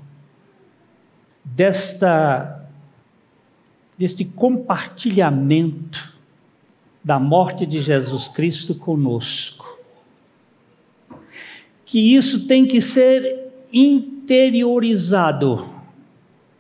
desta 1.45 2.53
deste 3.97 4.25
compartilhamento 4.25 6.15
da 7.03 7.19
morte 7.19 7.65
de 7.65 7.81
Jesus 7.81 8.29
Cristo 8.29 8.75
conosco. 8.75 9.76
Que 11.87 12.15
isso 12.15 12.47
tem 12.47 12.67
que 12.67 12.83
ser 12.83 13.51
interiorizado, 13.73 15.67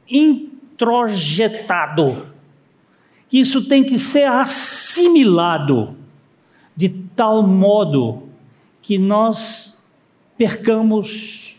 introjetado, 0.09 2.29
que 3.29 3.39
isso 3.39 3.69
tem 3.69 3.85
que 3.85 3.99
ser 3.99 4.29
assimilado 4.29 5.95
de 6.75 6.89
tal 6.89 7.43
modo 7.43 8.23
que 8.81 8.97
nós 8.97 9.79
percamos 10.39 11.57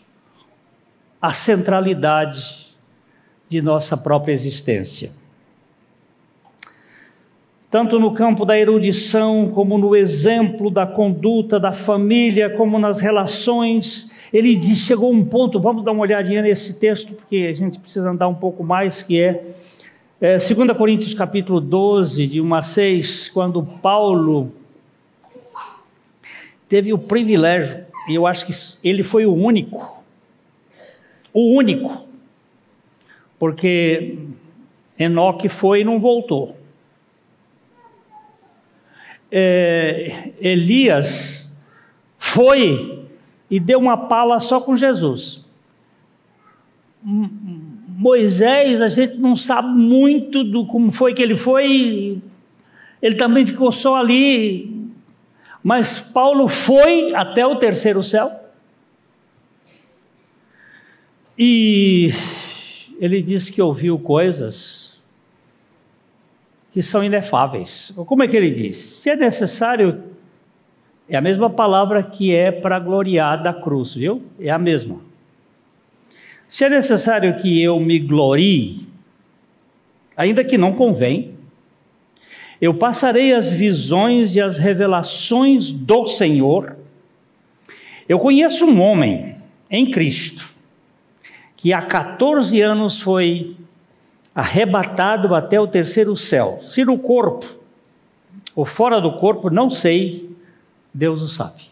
a 1.21 1.31
centralidade 1.33 2.73
de 3.49 3.61
nossa 3.61 3.97
própria 3.97 4.33
existência 4.33 5.11
tanto 7.69 7.99
no 7.99 8.13
campo 8.13 8.45
da 8.45 8.57
erudição, 8.57 9.51
como 9.53 9.77
no 9.77 9.95
exemplo 9.95 10.71
da 10.71 10.87
conduta 10.87 11.59
da 11.59 11.73
família, 11.73 12.49
como 12.49 12.79
nas 12.79 13.01
relações. 13.01 14.11
Ele 14.31 14.55
diz, 14.55 14.79
chegou 14.79 15.11
um 15.11 15.25
ponto, 15.25 15.59
vamos 15.59 15.83
dar 15.83 15.91
uma 15.91 16.01
olhadinha 16.01 16.41
nesse 16.41 16.79
texto, 16.79 17.13
porque 17.13 17.47
a 17.51 17.53
gente 17.53 17.77
precisa 17.77 18.09
andar 18.09 18.27
um 18.29 18.35
pouco 18.35 18.63
mais, 18.63 19.03
que 19.03 19.19
é, 19.19 19.43
é 20.21 20.37
2 20.37 20.77
Coríntios 20.77 21.13
capítulo 21.13 21.59
12, 21.59 22.25
de 22.25 22.41
1 22.41 22.55
a 22.55 22.61
6, 22.61 23.29
quando 23.29 23.61
Paulo 23.63 24.51
teve 26.69 26.93
o 26.93 26.97
privilégio, 26.97 27.85
e 28.09 28.15
eu 28.15 28.25
acho 28.25 28.45
que 28.45 28.53
ele 28.87 29.03
foi 29.03 29.25
o 29.25 29.33
único, 29.33 30.01
o 31.33 31.53
único, 31.53 32.05
porque 33.37 34.17
Enoque 34.97 35.49
foi 35.49 35.81
e 35.81 35.83
não 35.83 35.99
voltou 35.99 36.56
é, 39.31 40.31
Elias 40.39 41.51
foi 42.17 43.05
e 43.49 43.59
deu 43.59 43.79
uma 43.79 43.97
pala 44.07 44.39
só 44.39 44.59
com 44.59 44.75
Jesus. 44.75 45.45
Moisés, 47.03 48.81
a 48.81 48.87
gente 48.87 49.15
não 49.15 49.35
sabe 49.35 49.69
muito 49.69 50.43
do 50.43 50.65
como 50.65 50.91
foi 50.91 51.13
que 51.13 51.21
ele 51.21 51.37
foi, 51.37 52.21
ele 53.01 53.15
também 53.15 53.45
ficou 53.45 53.71
só 53.71 53.95
ali. 53.95 54.75
Mas 55.63 55.99
Paulo 55.99 56.47
foi 56.47 57.13
até 57.13 57.45
o 57.45 57.55
terceiro 57.55 58.03
céu. 58.03 58.31
E 61.37 62.11
ele 62.99 63.21
disse 63.21 63.51
que 63.51 63.61
ouviu 63.61 63.99
coisas 63.99 64.86
que 66.77 66.83
são 66.83 67.03
inefáveis. 67.03 67.91
Como 68.05 68.21
é 68.21 68.27
que 68.27 68.37
ele 68.37 68.51
diz? 68.51 68.75
Se 68.75 69.09
é 69.09 69.15
necessário, 69.15 70.03
é 71.09 71.17
a 71.17 71.21
mesma 71.21 71.49
palavra 71.49 72.03
que 72.03 72.35
é 72.35 72.51
para 72.51 72.77
gloriar 72.77 73.41
da 73.41 73.51
cruz, 73.51 73.95
viu? 73.95 74.21
É 74.39 74.51
a 74.51 74.59
mesma. 74.59 75.01
Se 76.47 76.65
é 76.65 76.69
necessário 76.69 77.35
que 77.37 77.59
eu 77.59 77.79
me 77.79 77.97
glorie, 77.97 78.87
ainda 80.15 80.43
que 80.43 80.55
não 80.55 80.71
convém, 80.71 81.33
eu 82.61 82.75
passarei 82.75 83.33
as 83.33 83.49
visões 83.49 84.35
e 84.35 84.39
as 84.39 84.59
revelações 84.59 85.71
do 85.71 86.05
Senhor. 86.05 86.77
Eu 88.07 88.19
conheço 88.19 88.65
um 88.65 88.79
homem 88.79 89.35
em 89.67 89.89
Cristo 89.89 90.47
que 91.55 91.73
há 91.73 91.81
14 91.81 92.61
anos 92.61 93.01
foi 93.01 93.57
arrebatado 94.37 95.33
até 95.33 95.59
o 95.59 95.67
terceiro 95.67 96.15
céu. 96.15 96.59
Se 96.61 96.85
no 96.85 96.99
corpo 96.99 97.43
ou 98.55 98.65
fora 98.65 99.01
do 99.01 99.13
corpo, 99.13 99.49
não 99.49 99.67
sei, 99.71 100.29
Deus 100.93 101.23
o 101.23 101.27
sabe. 101.27 101.63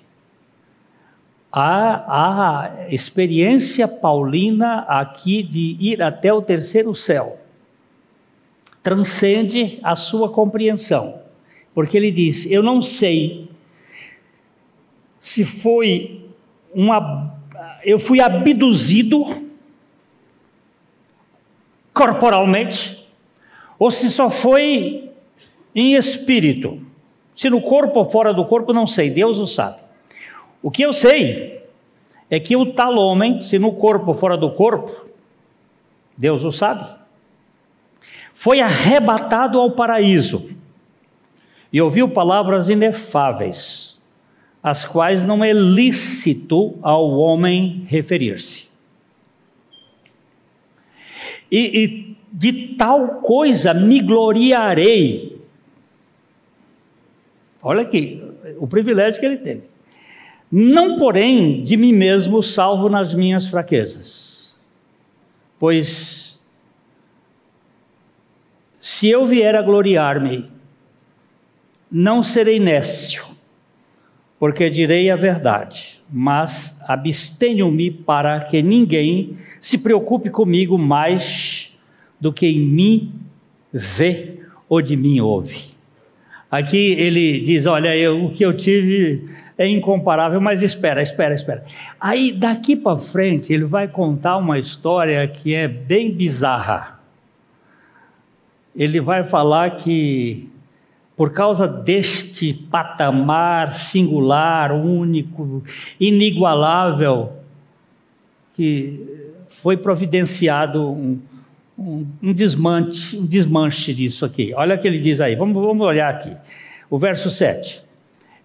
A, 1.51 2.63
a 2.63 2.91
experiência 2.91 3.87
paulina 3.87 4.79
aqui 4.87 5.43
de 5.43 5.77
ir 5.79 6.01
até 6.01 6.33
o 6.33 6.41
terceiro 6.41 6.95
céu 6.95 7.37
transcende 8.81 9.79
a 9.83 9.95
sua 9.95 10.29
compreensão, 10.29 11.19
porque 11.71 11.95
ele 11.95 12.11
diz: 12.11 12.49
Eu 12.49 12.63
não 12.63 12.81
sei 12.81 13.47
se 15.19 15.45
foi 15.45 16.29
uma. 16.73 17.31
Eu 17.83 17.99
fui 17.99 18.19
abduzido 18.19 19.44
corporalmente, 21.95 23.07
ou 23.79 23.89
se 23.89 24.11
só 24.11 24.29
foi 24.29 25.09
em 25.73 25.95
espírito. 25.95 26.81
Se 27.33 27.49
no 27.49 27.61
corpo 27.61 27.99
ou 27.99 28.11
fora 28.11 28.33
do 28.33 28.45
corpo, 28.45 28.73
não 28.73 28.85
sei, 28.85 29.09
Deus 29.09 29.37
o 29.37 29.47
sabe. 29.47 29.77
O 30.61 30.69
que 30.69 30.83
eu 30.83 30.91
sei 30.91 31.63
é 32.29 32.39
que 32.39 32.55
o 32.55 32.73
tal 32.73 32.95
homem, 32.95 33.41
se 33.41 33.57
no 33.57 33.71
corpo 33.71 34.09
ou 34.09 34.13
fora 34.13 34.37
do 34.37 34.51
corpo, 34.51 35.05
Deus 36.17 36.43
o 36.43 36.51
sabe, 36.51 36.85
foi 38.33 38.59
arrebatado 38.59 39.59
ao 39.59 39.71
paraíso 39.71 40.49
e 41.71 41.81
ouviu 41.81 42.09
palavras 42.09 42.69
inefáveis, 42.69 43.97
às 44.61 44.83
quais 44.83 45.23
não 45.23 45.43
é 45.43 45.53
lícito 45.53 46.75
ao 46.81 47.09
homem 47.11 47.85
referir-se. 47.87 48.64
E, 51.51 51.83
e 51.83 52.17
de 52.31 52.75
tal 52.75 53.21
coisa 53.21 53.73
me 53.73 54.01
gloriarei. 54.01 55.39
Olha 57.61 57.81
aqui, 57.81 58.21
o 58.59 58.67
privilégio 58.67 59.19
que 59.19 59.25
ele 59.25 59.37
teve. 59.37 59.63
Não, 60.51 60.97
porém, 60.97 61.63
de 61.63 61.75
mim 61.75 61.93
mesmo 61.93 62.41
salvo 62.41 62.89
nas 62.89 63.13
minhas 63.13 63.47
fraquezas. 63.47 64.55
Pois, 65.57 66.45
se 68.79 69.09
eu 69.09 69.25
vier 69.25 69.55
a 69.55 69.61
gloriar-me, 69.61 70.51
não 71.89 72.21
serei 72.21 72.59
nécio, 72.59 73.25
porque 74.37 74.69
direi 74.69 75.09
a 75.09 75.15
verdade, 75.15 76.03
mas 76.09 76.77
abstenho-me 76.87 77.89
para 77.89 78.41
que 78.41 78.61
ninguém 78.61 79.37
se 79.65 79.79
preocupe 79.79 80.29
comigo 80.29 80.77
mais 80.77 81.75
do 82.21 82.31
que 82.31 82.45
em 82.45 82.59
mim 82.59 83.13
vê 83.73 84.41
ou 84.69 84.79
de 84.79 84.95
mim 84.95 85.19
ouve. 85.19 85.71
Aqui 86.51 86.91
ele 86.91 87.39
diz: 87.39 87.65
Olha, 87.65 87.97
eu, 87.97 88.25
o 88.25 88.31
que 88.31 88.45
eu 88.45 88.55
tive 88.55 89.27
é 89.57 89.67
incomparável, 89.67 90.39
mas 90.39 90.61
espera, 90.61 91.01
espera, 91.01 91.33
espera. 91.33 91.65
Aí 91.99 92.31
daqui 92.31 92.75
para 92.75 92.99
frente 92.99 93.51
ele 93.51 93.63
vai 93.65 93.87
contar 93.87 94.37
uma 94.37 94.59
história 94.59 95.27
que 95.27 95.55
é 95.55 95.67
bem 95.67 96.11
bizarra. 96.11 96.99
Ele 98.75 99.01
vai 99.01 99.25
falar 99.25 99.77
que 99.77 100.47
por 101.17 101.31
causa 101.31 101.67
deste 101.67 102.53
patamar 102.53 103.73
singular, 103.73 104.71
único, 104.71 105.63
inigualável, 105.99 107.33
que 108.53 109.24
foi 109.61 109.77
providenciado 109.77 110.91
um, 110.91 111.19
um, 111.77 112.05
um, 112.21 112.29
um 112.29 113.25
desmanche 113.25 113.93
disso 113.93 114.25
aqui. 114.25 114.53
Olha 114.55 114.75
o 114.75 114.79
que 114.79 114.87
ele 114.87 114.99
diz 114.99 115.21
aí, 115.21 115.35
vamos, 115.35 115.55
vamos 115.55 115.85
olhar 115.85 116.09
aqui. 116.09 116.35
O 116.89 116.97
verso 116.97 117.29
7. 117.29 117.83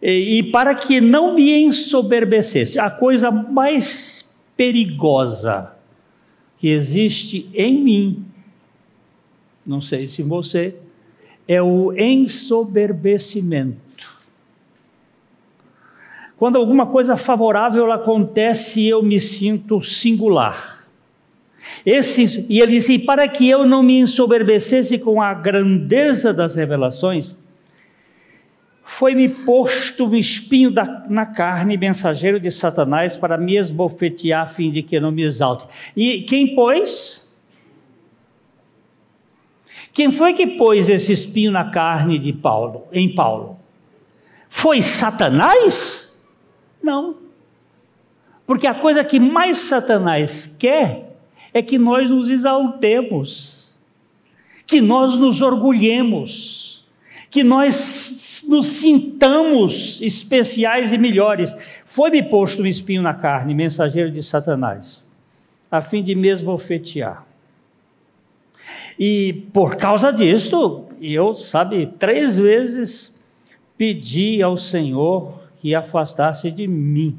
E, 0.01 0.39
e 0.39 0.43
para 0.45 0.73
que 0.75 1.01
não 1.01 1.35
me 1.35 1.63
ensoberbecesse, 1.63 2.79
a 2.79 2.91
coisa 2.91 3.31
mais 3.31 4.31
perigosa 4.57 5.73
que 6.57 6.69
existe 6.69 7.51
em 7.55 7.83
mim, 7.83 8.25
não 9.67 9.81
sei 9.81 10.07
se 10.07 10.23
você, 10.23 10.77
é 11.47 11.61
o 11.61 11.93
ensoberbecimento. 11.93 14.19
Quando 16.37 16.57
alguma 16.57 16.87
coisa 16.87 17.19
favorável 17.19 17.93
acontece, 17.93 18.87
eu 18.87 19.03
me 19.03 19.21
sinto 19.21 19.81
singular. 19.81 20.80
Esse, 21.85 22.47
e 22.49 22.61
ele 22.61 22.73
disse: 22.73 22.99
para 22.99 23.27
que 23.29 23.49
eu 23.49 23.67
não 23.67 23.83
me 23.83 23.99
ensoberbecesse 23.99 24.99
com 24.99 25.21
a 25.21 25.33
grandeza 25.35 26.33
das 26.33 26.55
revelações, 26.55 27.37
foi-me 28.83 29.29
posto 29.29 30.07
um 30.07 30.15
espinho 30.17 30.71
da, 30.71 31.07
na 31.09 31.25
carne, 31.25 31.77
mensageiro 31.77 32.41
de 32.41 32.51
Satanás, 32.51 33.17
para 33.17 33.39
me 33.39 33.57
esbofetear, 33.57 34.43
a 34.43 34.47
fim 34.47 34.71
de 34.71 34.83
que 34.83 34.97
eu 34.97 35.01
não 35.01 35.13
me 35.13 35.23
exalte. 35.23 35.65
E 35.97 36.23
quem 36.23 36.55
pôs? 36.55 37.29
Quem 39.93 40.13
foi 40.13 40.35
que 40.35 40.47
pôs 40.47 40.89
esse 40.89 41.13
espinho 41.13 41.51
na 41.51 41.71
carne 41.71 42.19
de 42.19 42.33
Paulo, 42.33 42.87
em 42.93 43.15
Paulo? 43.15 43.59
Foi 44.49 44.83
Satanás? 44.83 46.19
Não. 46.83 47.17
Porque 48.47 48.67
a 48.67 48.75
coisa 48.75 49.05
que 49.05 49.21
mais 49.21 49.59
Satanás 49.59 50.47
quer 50.59 51.10
é 51.53 51.63
que 51.63 51.79
nós 51.79 52.09
nos 52.09 52.29
exaltemos, 52.29 53.79
que 54.67 54.81
nós 54.81 55.17
nos 55.17 55.43
orgulhemos, 55.43 56.87
que 57.31 57.43
nós 57.45 58.45
nos 58.49 58.67
sintamos 58.67 60.01
especiais 60.01 60.93
e 60.93 60.99
melhores. 60.99 61.55
Foi-me 61.85 62.23
posto 62.23 62.63
um 62.63 62.67
espinho 62.67 63.03
na 63.03 63.15
carne, 63.15 63.55
mensageiro 63.55 64.11
de 64.11 64.23
Satanás, 64.23 65.03
a 65.71 65.81
fim 65.81 66.03
de 66.03 66.15
me 66.15 66.29
esbofetear. 66.29 67.27
E 68.99 69.45
por 69.53 69.77
causa 69.77 70.13
disto, 70.13 70.85
eu, 71.01 71.33
sabe, 71.35 71.87
três 71.99 72.37
vezes 72.37 73.19
pedi 73.79 74.43
ao 74.43 74.57
Senhor 74.57 75.41
que 75.61 75.75
afastasse 75.75 76.51
de 76.51 76.67
mim. 76.67 77.19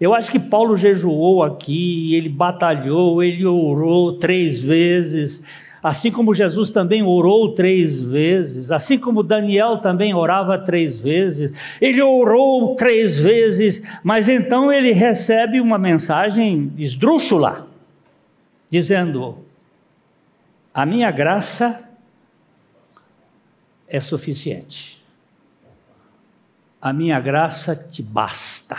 Eu 0.00 0.14
acho 0.14 0.30
que 0.30 0.38
Paulo 0.38 0.76
jejuou 0.76 1.42
aqui, 1.42 2.14
ele 2.14 2.28
batalhou, 2.28 3.22
ele 3.22 3.46
orou 3.46 4.18
três 4.18 4.58
vezes, 4.58 5.42
assim 5.82 6.10
como 6.10 6.34
Jesus 6.34 6.70
também 6.70 7.02
orou 7.02 7.54
três 7.54 8.00
vezes, 8.00 8.70
assim 8.70 8.98
como 8.98 9.22
Daniel 9.22 9.78
também 9.78 10.12
orava 10.12 10.58
três 10.58 10.98
vezes, 10.98 11.52
ele 11.80 12.02
orou 12.02 12.74
três 12.74 13.18
vezes, 13.18 13.82
mas 14.02 14.28
então 14.28 14.72
ele 14.72 14.92
recebe 14.92 15.60
uma 15.60 15.78
mensagem 15.78 16.72
esdrúxula, 16.76 17.66
dizendo: 18.68 19.38
a 20.74 20.84
minha 20.84 21.10
graça 21.10 21.88
é 23.88 23.98
suficiente. 23.98 25.02
A 26.82 26.92
minha 26.92 27.18
graça 27.18 27.74
te 27.74 28.02
basta. 28.02 28.76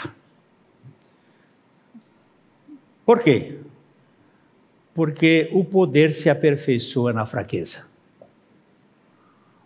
Por 3.08 3.24
quê? 3.24 3.60
Porque 4.94 5.50
o 5.54 5.64
poder 5.64 6.12
se 6.12 6.30
aperfeiçoa 6.30 7.14
na 7.14 7.26
fraqueza. 7.26 7.88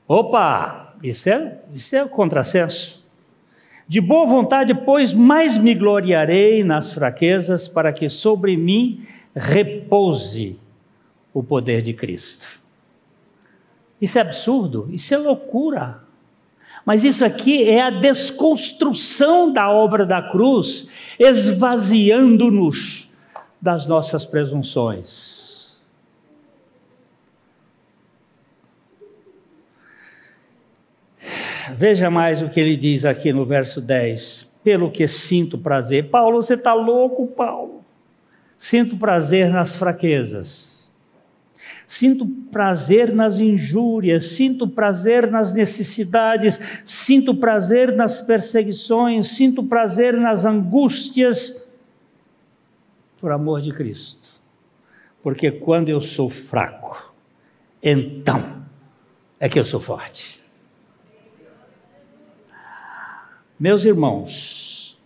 Opa, 0.08 0.93
isso 1.01 1.27
é, 1.27 1.60
isso 1.73 1.95
é 1.95 2.08
contrassenso. 2.08 3.04
De 3.88 3.99
boa 3.99 4.27
vontade, 4.27 4.75
pois, 4.75 5.12
mais 5.12 5.58
me 5.58 5.73
gloriarei 5.73 6.63
nas 6.63 6.93
fraquezas, 6.93 7.67
para 7.67 7.91
que 7.91 8.10
sobre 8.10 8.56
mim 8.56 9.08
repouse 9.36 10.60
o 11.34 11.41
poder 11.41 11.82
de 11.82 11.93
Cristo. 11.93 12.45
Isso 13.99 14.19
é 14.19 14.21
absurdo, 14.21 14.88
isso 14.91 15.15
é 15.15 15.17
loucura. 15.17 16.04
Mas 16.86 17.04
isso 17.04 17.25
aqui 17.25 17.67
é 17.67 17.82
a 17.82 17.89
desconstrução 17.89 19.51
da 19.51 19.71
obra 19.71 20.06
da 20.06 20.21
cruz, 20.21 20.88
esvaziando-nos 21.17 23.11
das 23.62 23.86
nossas 23.86 24.26
presunções. 24.26 25.80
Veja 31.76 32.10
mais 32.10 32.41
o 32.41 32.50
que 32.50 32.60
ele 32.60 32.76
diz 32.76 33.06
aqui 33.06 33.32
no 33.32 33.45
verso 33.45 33.80
10. 33.80 34.50
Pelo 34.63 34.91
que 34.91 35.08
sinto 35.08 35.58
prazer. 35.58 36.10
Paulo, 36.10 36.41
você 36.41 36.56
está 36.56 36.74
louco, 36.74 37.28
Paulo? 37.28 37.84
Sinto 38.58 38.97
prazer 38.97 39.50
nas 39.50 39.76
fraquezas 39.76 40.82
Sinto 41.91 42.26
prazer 42.26 43.13
nas 43.13 43.41
injúrias, 43.41 44.30
sinto 44.30 44.65
prazer 44.65 45.30
nas 45.30 45.54
necessidades, 45.54 46.58
sinto 46.86 47.36
prazer 47.36 47.93
nas 47.93 48.21
perseguições, 48.21 49.36
sinto 49.36 49.62
prazer 49.62 50.13
nas 50.13 50.45
angústias, 50.45 51.61
por 53.21 53.31
amor 53.31 53.62
de 53.62 53.71
Cristo. 53.71 54.41
Porque 55.23 55.51
quando 55.51 55.89
eu 55.89 56.01
sou 56.01 56.29
fraco, 56.29 57.13
então 57.81 58.65
é 59.39 59.47
que 59.47 59.60
eu 59.60 59.63
sou 59.63 59.79
forte. 59.79 60.41
Meus 63.60 63.86
irmãos, 63.86 64.99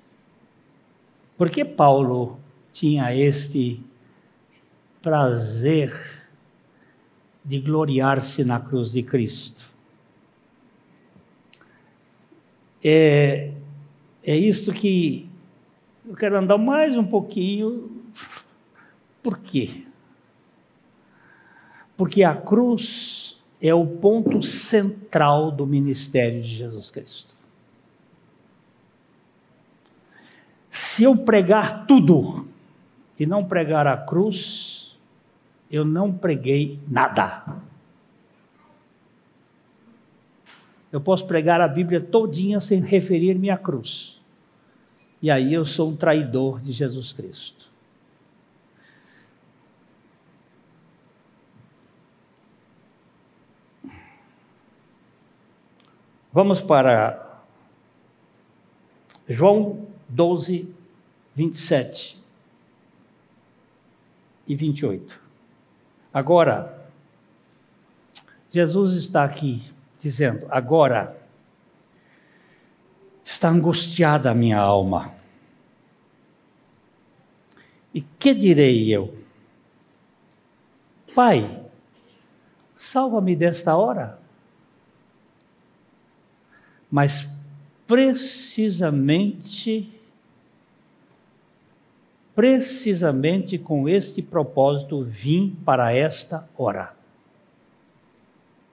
por 1.38 1.50
que 1.50 1.64
Paulo 1.64 2.40
tinha 2.72 3.16
este 3.16 3.84
prazer 5.02 5.94
de 7.46 7.60
gloriar-se 7.60 8.44
na 8.44 8.60
cruz 8.60 8.92
de 8.92 9.04
Cristo. 9.04 9.70
É, 12.84 13.52
é 14.24 14.36
isto 14.36 14.74
que 14.74 15.30
eu 16.06 16.16
quero 16.16 16.38
andar 16.38 16.58
mais 16.58 16.98
um 16.98 17.06
pouquinho. 17.06 17.95
Por 19.26 19.40
quê? 19.40 19.82
Porque 21.98 22.24
a 22.24 22.36
cruz 22.36 23.44
é 23.60 23.74
o 23.74 23.84
ponto 23.84 24.40
central 24.44 25.50
do 25.50 25.66
ministério 25.66 26.44
de 26.44 26.48
Jesus 26.48 26.92
Cristo. 26.92 27.34
Se 30.70 31.06
eu 31.06 31.18
pregar 31.18 31.88
tudo 31.88 32.46
e 33.20 33.26
não 33.26 33.44
pregar 33.44 33.88
a 33.88 33.98
cruz, 33.98 34.96
eu 35.72 35.84
não 35.84 36.14
preguei 36.14 36.80
nada. 36.88 37.64
Eu 40.92 41.02
posso 41.02 41.26
pregar 41.26 41.62
a 41.62 41.68
Bíblia 41.68 42.00
todinha 42.00 42.60
sem 42.60 42.80
referir-me 42.80 43.50
à 43.50 43.58
cruz. 43.58 44.22
E 45.20 45.32
aí 45.32 45.52
eu 45.52 45.66
sou 45.66 45.90
um 45.90 45.96
traidor 45.96 46.62
de 46.62 46.72
Jesus 46.72 47.12
Cristo. 47.12 47.74
Vamos 56.36 56.60
para 56.60 57.40
João 59.26 59.88
12, 60.10 60.70
27 61.34 62.22
e 64.46 64.54
28. 64.54 65.18
Agora, 66.14 66.90
Jesus 68.52 68.98
está 68.98 69.24
aqui 69.24 69.64
dizendo: 69.98 70.46
agora 70.50 71.18
está 73.24 73.48
angustiada 73.48 74.30
a 74.30 74.36
minha 74.36 74.60
alma. 74.60 75.16
E 77.94 78.02
que 78.02 78.34
direi 78.34 78.94
eu? 78.94 79.18
Pai, 81.16 81.66
salva-me 82.76 83.38
desta 83.38 83.78
hora. 83.78 84.25
Mas 86.96 87.28
precisamente 87.86 89.92
precisamente 92.34 93.58
com 93.58 93.90
este 93.90 94.22
propósito 94.22 95.04
vim 95.04 95.58
para 95.66 95.94
esta 95.94 96.48
hora. 96.58 96.96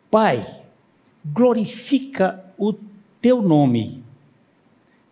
Pai, 0.08 0.46
glorifica 1.24 2.44
o 2.56 2.72
teu 3.20 3.42
nome. 3.42 4.04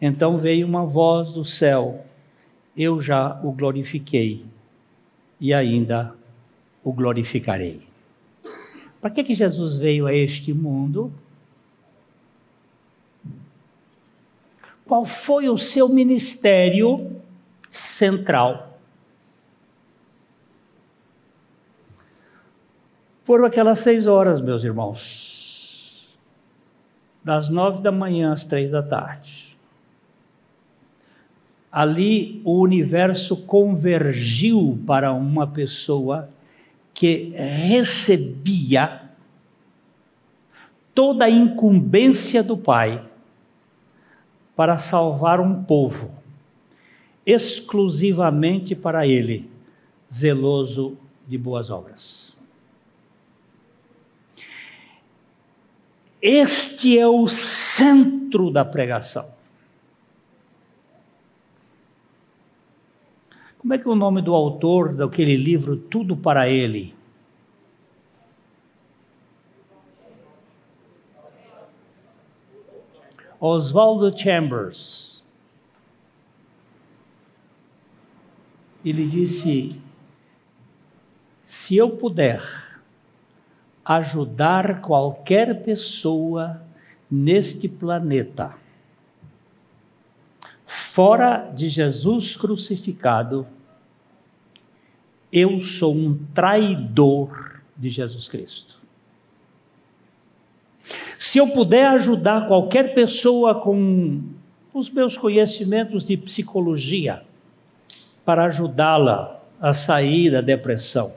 Então 0.01 0.39
veio 0.39 0.65
uma 0.65 0.87
voz 0.87 1.33
do 1.33 1.45
céu: 1.45 2.07
Eu 2.77 3.01
já 3.01 3.41
o 3.43 3.51
glorifiquei 3.51 4.47
e 5.41 5.53
ainda 5.53 6.15
o 6.85 6.93
glorificarei. 6.93 7.81
Para 9.01 9.11
que, 9.11 9.25
que 9.25 9.35
Jesus 9.35 9.75
veio 9.75 10.07
a 10.07 10.15
este 10.15 10.53
mundo? 10.53 11.13
Qual 14.91 15.05
foi 15.05 15.49
o 15.49 15.57
seu 15.57 15.89
ministério? 15.89 17.23
central. 17.71 18.77
Foram 23.23 23.45
aquelas 23.45 23.79
seis 23.79 24.09
horas, 24.09 24.41
meus 24.41 24.65
irmãos, 24.65 26.19
das 27.23 27.49
nove 27.49 27.81
da 27.81 27.93
manhã 27.93 28.33
às 28.33 28.45
três 28.45 28.73
da 28.73 28.83
tarde. 28.83 29.57
Ali 31.71 32.43
o 32.45 32.59
universo 32.61 33.37
convergiu 33.37 34.77
para 34.85 35.13
uma 35.13 35.47
pessoa 35.47 36.29
que 36.93 37.33
recebia 37.37 39.03
toda 40.93 41.27
a 41.27 41.31
incumbência 41.31 42.43
do 42.43 42.59
Pai 42.59 43.09
para 44.61 44.77
salvar 44.77 45.41
um 45.41 45.65
povo, 45.65 46.13
exclusivamente 47.25 48.77
para 48.77 49.07
Ele, 49.07 49.51
zeloso 50.13 50.99
de 51.27 51.39
boas 51.39 51.71
obras. 51.71 52.37
Este 56.21 56.99
é 56.99 57.09
o 57.09 57.27
centro 57.27 58.51
da 58.51 58.63
pregação. 58.63 59.31
Como 63.57 63.73
é 63.73 63.79
que 63.79 63.89
é 63.89 63.91
o 63.91 63.95
nome 63.95 64.21
do 64.21 64.35
autor 64.35 64.93
daquele 64.93 65.39
livro 65.39 65.75
Tudo 65.75 66.15
para 66.15 66.51
Ele? 66.51 66.95
Oswaldo 73.41 74.15
Chambers. 74.17 75.25
Ele 78.85 79.07
disse: 79.07 79.81
se 81.43 81.77
eu 81.77 81.91
puder 81.97 82.43
ajudar 83.85 84.81
qualquer 84.83 85.65
pessoa 85.65 86.63
neste 87.11 87.69
planeta, 87.69 88.55
fora 90.67 91.51
de 91.51 91.69
Jesus 91.69 92.37
crucificado, 92.37 93.47
eu 95.33 95.61
sou 95.61 95.95
um 95.95 96.19
traidor 96.35 97.63
de 97.77 97.89
Jesus 97.89 98.29
Cristo. 98.29 98.80
Se 101.21 101.37
eu 101.37 101.49
puder 101.49 101.87
ajudar 101.87 102.49
qualquer 102.49 102.95
pessoa 102.95 103.61
com 103.61 104.23
os 104.73 104.89
meus 104.89 105.19
conhecimentos 105.19 106.07
de 106.07 106.17
psicologia, 106.17 107.23
para 108.25 108.47
ajudá-la 108.47 109.39
a 109.61 109.75
sair 109.75 110.31
da 110.31 110.41
depressão, 110.41 111.13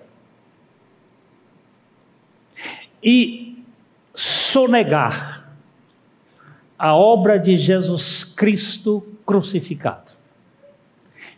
e 3.02 3.64
sonegar 4.14 5.50
a 6.78 6.94
obra 6.94 7.40
de 7.40 7.56
Jesus 7.56 8.26
Cristo 8.26 9.08
crucificado. 9.26 10.12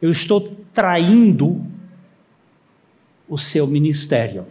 Eu 0.02 0.10
estou 0.10 0.42
traindo 0.74 1.64
o 3.30 3.38
seu 3.38 3.68
ministério. 3.68 4.48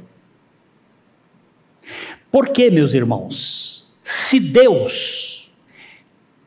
Por 2.31 2.51
quê, 2.51 2.71
meus 2.71 2.95
irmãos? 2.95 3.84
Se 4.05 4.39
Deus 4.39 5.51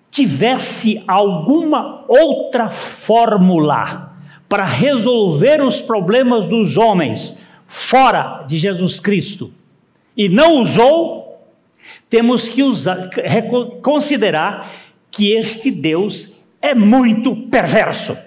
tivesse 0.09 1.03
alguma 1.07 2.05
outra 2.07 2.69
fórmula 2.69 4.15
para 4.47 4.63
resolver 4.63 5.61
os 5.61 5.81
problemas 5.81 6.47
dos 6.47 6.77
homens 6.77 7.43
fora 7.65 8.45
de 8.47 8.57
Jesus 8.57 8.99
Cristo, 8.99 9.51
e 10.15 10.29
não 10.29 10.61
usou, 10.61 11.47
temos 12.09 12.47
que 12.47 12.63
usar, 12.63 13.09
considerar 13.81 14.71
que 15.11 15.33
este 15.33 15.69
Deus 15.69 16.37
é 16.61 16.73
muito 16.73 17.35
perverso. 17.35 18.17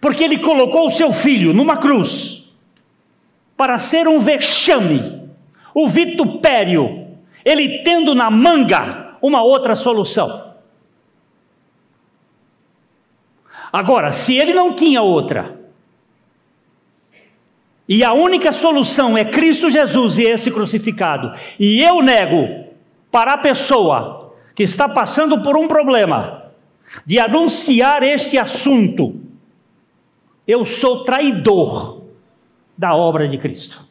Porque 0.00 0.24
ele 0.24 0.38
colocou 0.38 0.86
o 0.86 0.90
seu 0.90 1.12
filho 1.12 1.52
numa 1.52 1.76
cruz 1.76 2.52
para 3.56 3.78
ser 3.78 4.08
um 4.08 4.18
vexame, 4.18 5.21
o 5.74 5.88
vitupério, 5.88 7.08
ele 7.44 7.78
tendo 7.82 8.14
na 8.14 8.30
manga 8.30 9.16
uma 9.20 9.42
outra 9.42 9.74
solução. 9.74 10.52
Agora, 13.72 14.12
se 14.12 14.36
ele 14.36 14.52
não 14.52 14.74
tinha 14.74 15.00
outra, 15.00 15.62
e 17.88 18.04
a 18.04 18.12
única 18.12 18.52
solução 18.52 19.18
é 19.18 19.24
Cristo 19.24 19.68
Jesus 19.68 20.16
e 20.16 20.22
esse 20.22 20.50
crucificado. 20.50 21.32
E 21.58 21.82
eu 21.82 22.00
nego 22.00 22.66
para 23.10 23.34
a 23.34 23.38
pessoa 23.38 24.32
que 24.54 24.62
está 24.62 24.88
passando 24.88 25.42
por 25.42 25.56
um 25.56 25.68
problema 25.68 26.52
de 27.04 27.18
anunciar 27.18 28.02
este 28.02 28.38
assunto. 28.38 29.20
Eu 30.46 30.64
sou 30.64 31.04
traidor 31.04 32.02
da 32.76 32.94
obra 32.94 33.28
de 33.28 33.36
Cristo. 33.38 33.86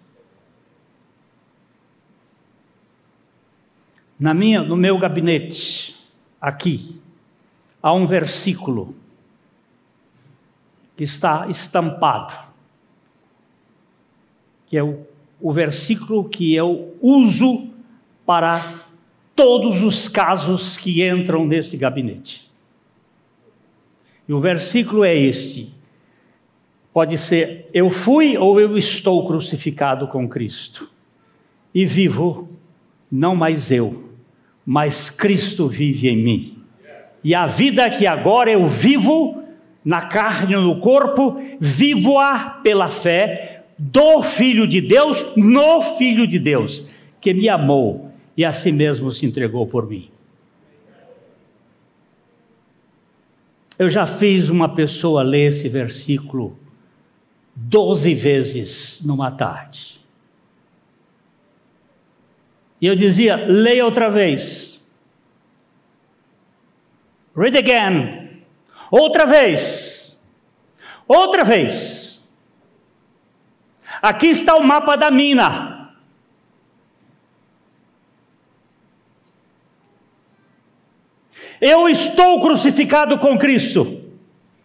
Na 4.21 4.33
minha, 4.33 4.61
no 4.61 4.77
meu 4.77 4.99
gabinete, 4.99 5.95
aqui, 6.39 7.01
há 7.81 7.91
um 7.91 8.05
versículo 8.05 8.95
que 10.95 11.03
está 11.03 11.47
estampado 11.49 12.51
que 14.71 14.77
é 14.77 14.83
o, 14.83 15.05
o 15.41 15.51
versículo 15.51 16.23
que 16.29 16.53
eu 16.55 16.95
uso 17.01 17.67
para 18.25 18.85
todos 19.35 19.81
os 19.81 20.07
casos 20.07 20.77
que 20.77 21.05
entram 21.05 21.45
nesse 21.45 21.75
gabinete. 21.75 22.49
E 24.29 24.33
o 24.33 24.39
versículo 24.39 25.03
é 25.03 25.13
este. 25.13 25.73
Pode 26.93 27.17
ser 27.17 27.69
eu 27.73 27.89
fui 27.89 28.37
ou 28.37 28.61
eu 28.61 28.77
estou 28.77 29.27
crucificado 29.27 30.07
com 30.07 30.29
Cristo. 30.29 30.89
E 31.73 31.85
vivo, 31.85 32.47
não 33.11 33.35
mais 33.35 33.71
eu, 33.71 34.10
mas 34.73 35.09
Cristo 35.09 35.67
vive 35.67 36.07
em 36.07 36.15
mim. 36.15 36.57
E 37.21 37.35
a 37.35 37.45
vida 37.45 37.89
que 37.89 38.07
agora 38.07 38.49
eu 38.49 38.65
vivo 38.67 39.43
na 39.83 40.03
carne, 40.03 40.55
no 40.55 40.79
corpo, 40.79 41.37
vivo-a 41.59 42.61
pela 42.63 42.87
fé 42.87 43.65
do 43.77 44.23
Filho 44.23 44.65
de 44.65 44.79
Deus 44.79 45.25
no 45.35 45.81
Filho 45.97 46.25
de 46.25 46.39
Deus, 46.39 46.85
que 47.19 47.33
me 47.33 47.49
amou 47.49 48.13
e 48.37 48.45
a 48.45 48.53
si 48.53 48.71
mesmo 48.71 49.11
se 49.11 49.25
entregou 49.25 49.67
por 49.67 49.89
mim. 49.89 50.09
Eu 53.77 53.89
já 53.89 54.05
fiz 54.05 54.47
uma 54.47 54.69
pessoa 54.69 55.21
ler 55.21 55.49
esse 55.49 55.67
versículo 55.67 56.57
doze 57.53 58.13
vezes 58.13 59.01
numa 59.03 59.31
tarde. 59.31 60.00
E 62.81 62.87
eu 62.87 62.95
dizia, 62.95 63.35
leia 63.35 63.85
outra 63.85 64.09
vez. 64.09 64.83
Read 67.37 67.55
again. 67.55 68.41
Outra 68.89 69.25
vez. 69.25 70.19
Outra 71.07 71.43
vez. 71.43 72.21
Aqui 74.01 74.27
está 74.27 74.55
o 74.55 74.63
mapa 74.63 74.95
da 74.95 75.11
mina. 75.11 75.93
Eu 81.61 81.87
estou 81.87 82.39
crucificado 82.39 83.19
com 83.19 83.37
Cristo. 83.37 84.01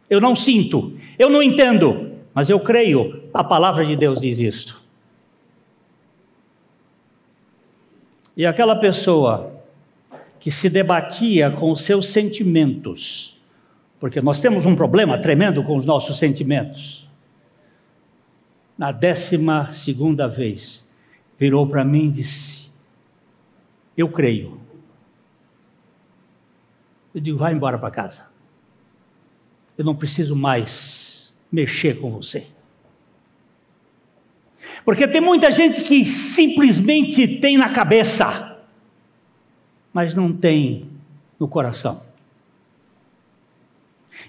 Eu 0.09 0.21
não 0.21 0.35
sinto, 0.35 0.97
eu 1.19 1.29
não 1.29 1.43
entendo, 1.43 2.13
mas 2.33 2.49
eu 2.49 2.61
creio. 2.61 3.29
A 3.35 3.45
palavra 3.45 3.85
de 3.85 3.95
Deus 3.95 4.21
diz 4.21 4.39
isto. 4.39 4.86
E 8.37 8.45
aquela 8.45 8.77
pessoa 8.77 9.55
que 10.39 10.51
se 10.51 10.69
debatia 10.69 11.51
com 11.51 11.73
os 11.73 11.81
seus 11.81 12.09
sentimentos, 12.09 13.41
porque 13.99 14.21
nós 14.21 14.41
temos 14.41 14.67
um 14.67 14.77
problema 14.77 15.19
tremendo 15.19 15.65
com 15.65 15.77
os 15.77 15.87
nossos 15.87 16.19
sentimentos 16.19 17.07
na 18.77 18.93
décima 18.93 19.69
segunda 19.69 20.29
vez, 20.29 20.87
virou 21.39 21.67
para 21.67 21.85
mim 21.85 22.07
e 22.07 22.11
disse: 22.11 22.71
Eu 23.97 24.09
creio. 24.09 24.61
Eu 27.15 27.21
digo: 27.21 27.39
vai 27.39 27.55
embora 27.55 27.79
para 27.79 27.91
casa. 27.91 28.27
Eu 29.79 29.85
não 29.85 29.95
preciso 29.95 30.35
mais 30.37 31.35
mexer 31.51 32.01
com 32.01 32.11
você. 32.11 32.47
Porque 34.87 35.07
tem 35.07 35.21
muita 35.21 35.51
gente 35.51 35.83
que 35.83 36.03
simplesmente 36.03 37.29
tem 37.29 37.59
na 37.59 37.69
cabeça, 37.69 38.57
mas 39.93 40.15
não 40.15 40.33
tem 40.33 40.89
no 41.39 41.47
coração. 41.47 42.03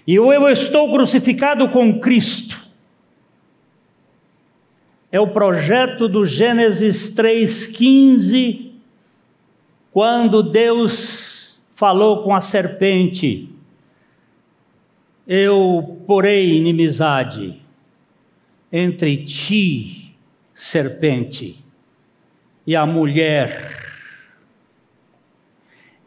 E 0.06 0.14
eu, 0.14 0.30
eu 0.30 0.46
estou 0.50 0.92
crucificado 0.92 1.70
com 1.70 1.98
Cristo 1.98 2.68
é 5.10 5.18
o 5.18 5.28
projeto 5.28 6.06
do 6.06 6.24
Gênesis 6.24 7.10
3,15, 7.10 8.72
quando 9.90 10.42
Deus 10.42 11.58
falou 11.74 12.22
com 12.22 12.34
a 12.34 12.40
serpente: 12.40 13.48
Eu 15.26 16.02
porei 16.06 16.58
inimizade 16.58 17.60
entre 18.70 19.24
ti, 19.24 20.07
serpente, 20.58 21.64
e 22.66 22.74
a 22.74 22.84
mulher, 22.84 23.76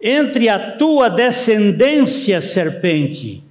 entre 0.02 0.50
a 0.50 0.76
tua 0.76 1.10
descendência, 1.10 2.42
serpente, 2.42 3.42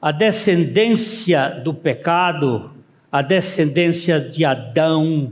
a 0.00 0.10
descendência 0.10 1.50
do 1.62 1.74
pecado, 1.74 2.72
a 3.12 3.20
descendência 3.20 4.18
de 4.18 4.46
Adão, 4.46 5.30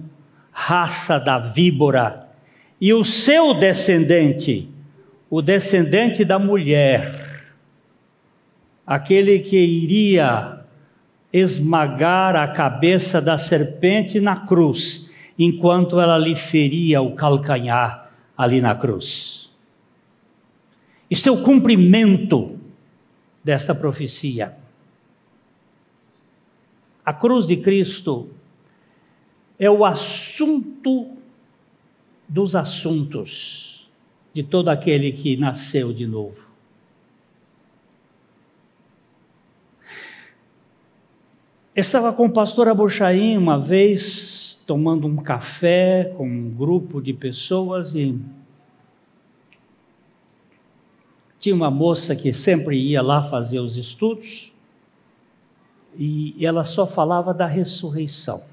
raça 0.52 1.18
da 1.18 1.38
víbora, 1.38 2.28
e 2.78 2.92
o 2.92 3.02
seu 3.02 3.54
descendente, 3.54 4.68
o 5.30 5.40
descendente 5.40 6.22
da 6.22 6.38
mulher, 6.38 7.40
aquele 8.86 9.38
que 9.38 9.56
iria 9.56 10.61
esmagar 11.32 12.36
a 12.36 12.48
cabeça 12.48 13.20
da 13.20 13.38
serpente 13.38 14.20
na 14.20 14.46
cruz, 14.46 15.10
enquanto 15.38 16.00
ela 16.00 16.18
lhe 16.18 16.36
feria 16.36 17.00
o 17.00 17.14
calcanhar 17.14 18.12
ali 18.36 18.60
na 18.60 18.74
cruz. 18.74 19.50
Isto 21.10 21.28
é 21.28 21.32
o 21.32 21.42
cumprimento 21.42 22.58
desta 23.42 23.74
profecia. 23.74 24.56
A 27.04 27.12
cruz 27.12 27.46
de 27.46 27.56
Cristo 27.56 28.30
é 29.58 29.70
o 29.70 29.84
assunto 29.84 31.16
dos 32.28 32.54
assuntos 32.54 33.90
de 34.32 34.42
todo 34.42 34.68
aquele 34.68 35.12
que 35.12 35.36
nasceu 35.36 35.92
de 35.92 36.06
novo. 36.06 36.51
Estava 41.80 42.12
com 42.12 42.26
o 42.26 42.30
pastor 42.30 42.68
Abuchaim 42.68 43.38
uma 43.38 43.58
vez 43.58 44.62
tomando 44.66 45.06
um 45.06 45.16
café 45.16 46.12
com 46.16 46.28
um 46.28 46.50
grupo 46.50 47.00
de 47.00 47.14
pessoas 47.14 47.94
e 47.94 48.20
tinha 51.38 51.54
uma 51.54 51.70
moça 51.70 52.14
que 52.14 52.32
sempre 52.34 52.78
ia 52.78 53.00
lá 53.00 53.22
fazer 53.22 53.58
os 53.58 53.76
estudos 53.76 54.52
e 55.96 56.36
ela 56.44 56.62
só 56.62 56.86
falava 56.86 57.32
da 57.34 57.46
ressurreição. 57.46 58.44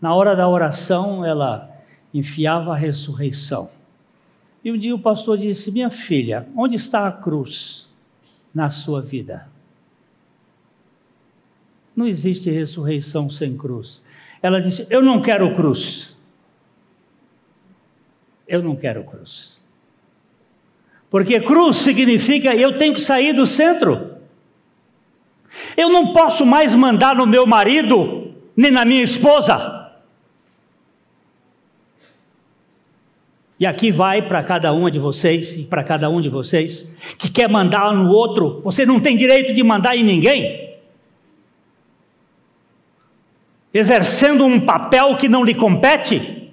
Na 0.00 0.14
hora 0.14 0.34
da 0.34 0.48
oração, 0.48 1.24
ela 1.24 1.70
enfiava 2.12 2.72
a 2.72 2.76
ressurreição. 2.76 3.70
E 4.64 4.72
um 4.72 4.78
dia 4.78 4.94
o 4.94 4.98
pastor 4.98 5.38
disse: 5.38 5.70
Minha 5.70 5.90
filha, 5.90 6.48
onde 6.56 6.76
está 6.76 7.06
a 7.06 7.12
cruz 7.12 7.88
na 8.54 8.68
sua 8.68 9.00
vida? 9.00 9.51
Não 11.94 12.06
existe 12.06 12.50
ressurreição 12.50 13.28
sem 13.28 13.56
cruz. 13.56 14.02
Ela 14.42 14.60
disse: 14.60 14.86
Eu 14.88 15.02
não 15.02 15.20
quero 15.20 15.54
cruz. 15.54 16.16
Eu 18.48 18.62
não 18.62 18.74
quero 18.74 19.04
cruz. 19.04 19.60
Porque 21.10 21.40
cruz 21.40 21.76
significa 21.76 22.54
eu 22.54 22.78
tenho 22.78 22.94
que 22.94 23.00
sair 23.00 23.32
do 23.32 23.46
centro. 23.46 24.12
Eu 25.76 25.90
não 25.90 26.12
posso 26.12 26.46
mais 26.46 26.74
mandar 26.74 27.14
no 27.14 27.26
meu 27.26 27.46
marido, 27.46 28.32
nem 28.56 28.70
na 28.70 28.84
minha 28.84 29.02
esposa. 29.02 29.90
E 33.60 33.66
aqui 33.66 33.92
vai 33.92 34.22
para 34.22 34.42
cada 34.42 34.72
uma 34.72 34.90
de 34.90 34.98
vocês 34.98 35.56
e 35.56 35.64
para 35.64 35.84
cada 35.84 36.10
um 36.10 36.20
de 36.20 36.28
vocês 36.28 36.88
que 37.16 37.30
quer 37.30 37.48
mandar 37.48 37.94
no 37.94 38.10
outro, 38.10 38.60
você 38.64 38.84
não 38.84 38.98
tem 38.98 39.16
direito 39.16 39.52
de 39.52 39.62
mandar 39.62 39.96
em 39.96 40.02
ninguém. 40.02 40.71
Exercendo 43.72 44.44
um 44.44 44.64
papel 44.64 45.16
que 45.16 45.28
não 45.28 45.44
lhe 45.44 45.54
compete. 45.54 46.52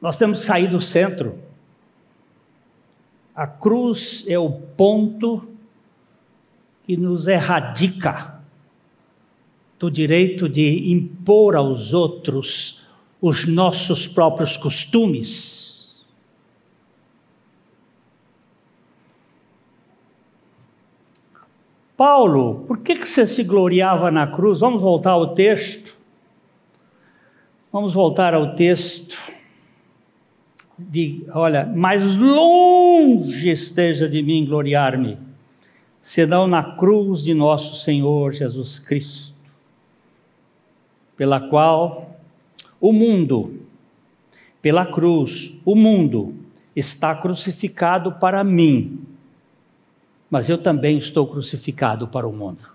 Nós 0.00 0.16
temos 0.16 0.40
que 0.40 0.46
sair 0.46 0.68
do 0.68 0.80
centro. 0.80 1.38
A 3.34 3.46
cruz 3.46 4.24
é 4.28 4.38
o 4.38 4.50
ponto 4.50 5.48
que 6.86 6.96
nos 6.96 7.26
erradica 7.26 8.40
do 9.78 9.90
direito 9.90 10.48
de 10.48 10.92
impor 10.92 11.56
aos 11.56 11.92
outros 11.92 12.86
os 13.20 13.44
nossos 13.44 14.06
próprios 14.06 14.56
costumes. 14.56 15.65
Paulo, 21.96 22.64
por 22.66 22.78
que, 22.78 22.94
que 22.94 23.08
você 23.08 23.26
se 23.26 23.42
gloriava 23.42 24.10
na 24.10 24.26
cruz? 24.26 24.60
Vamos 24.60 24.82
voltar 24.82 25.12
ao 25.12 25.34
texto. 25.34 25.96
Vamos 27.72 27.94
voltar 27.94 28.34
ao 28.34 28.54
texto 28.54 29.18
de, 30.78 31.24
olha, 31.32 31.64
mais 31.64 32.16
longe 32.16 33.50
esteja 33.50 34.08
de 34.08 34.22
mim 34.22 34.44
gloriar-me, 34.44 35.18
senão 36.00 36.46
na 36.46 36.76
cruz 36.76 37.22
de 37.22 37.32
nosso 37.32 37.76
Senhor 37.82 38.32
Jesus 38.32 38.78
Cristo, 38.78 39.34
pela 41.16 41.40
qual 41.40 42.16
o 42.80 42.92
mundo, 42.92 43.60
pela 44.60 44.84
cruz, 44.84 45.54
o 45.64 45.74
mundo 45.74 46.34
está 46.74 47.14
crucificado 47.14 48.12
para 48.12 48.44
mim, 48.44 49.05
mas 50.30 50.48
eu 50.48 50.58
também 50.58 50.98
estou 50.98 51.26
crucificado 51.26 52.08
para 52.08 52.26
o 52.26 52.32
mundo. 52.32 52.70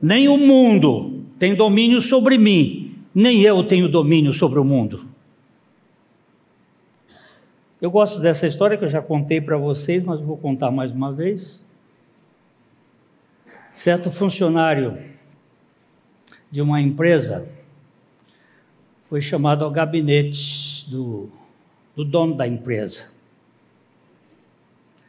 Nem 0.00 0.28
o 0.28 0.36
mundo 0.36 1.24
tem 1.38 1.54
domínio 1.54 2.00
sobre 2.00 2.38
mim, 2.38 2.96
nem 3.14 3.42
eu 3.42 3.64
tenho 3.64 3.88
domínio 3.88 4.32
sobre 4.32 4.58
o 4.58 4.64
mundo. 4.64 5.06
Eu 7.80 7.90
gosto 7.90 8.20
dessa 8.20 8.46
história 8.46 8.76
que 8.76 8.84
eu 8.84 8.88
já 8.88 9.00
contei 9.00 9.40
para 9.40 9.56
vocês, 9.56 10.02
mas 10.02 10.20
vou 10.20 10.36
contar 10.36 10.70
mais 10.70 10.90
uma 10.90 11.12
vez. 11.12 11.64
Certo 13.72 14.10
funcionário 14.10 14.98
de 16.50 16.60
uma 16.60 16.80
empresa 16.80 17.48
foi 19.08 19.20
chamado 19.20 19.64
ao 19.64 19.70
gabinete 19.70 20.90
do, 20.90 21.30
do 21.94 22.04
dono 22.04 22.34
da 22.34 22.46
empresa. 22.46 23.17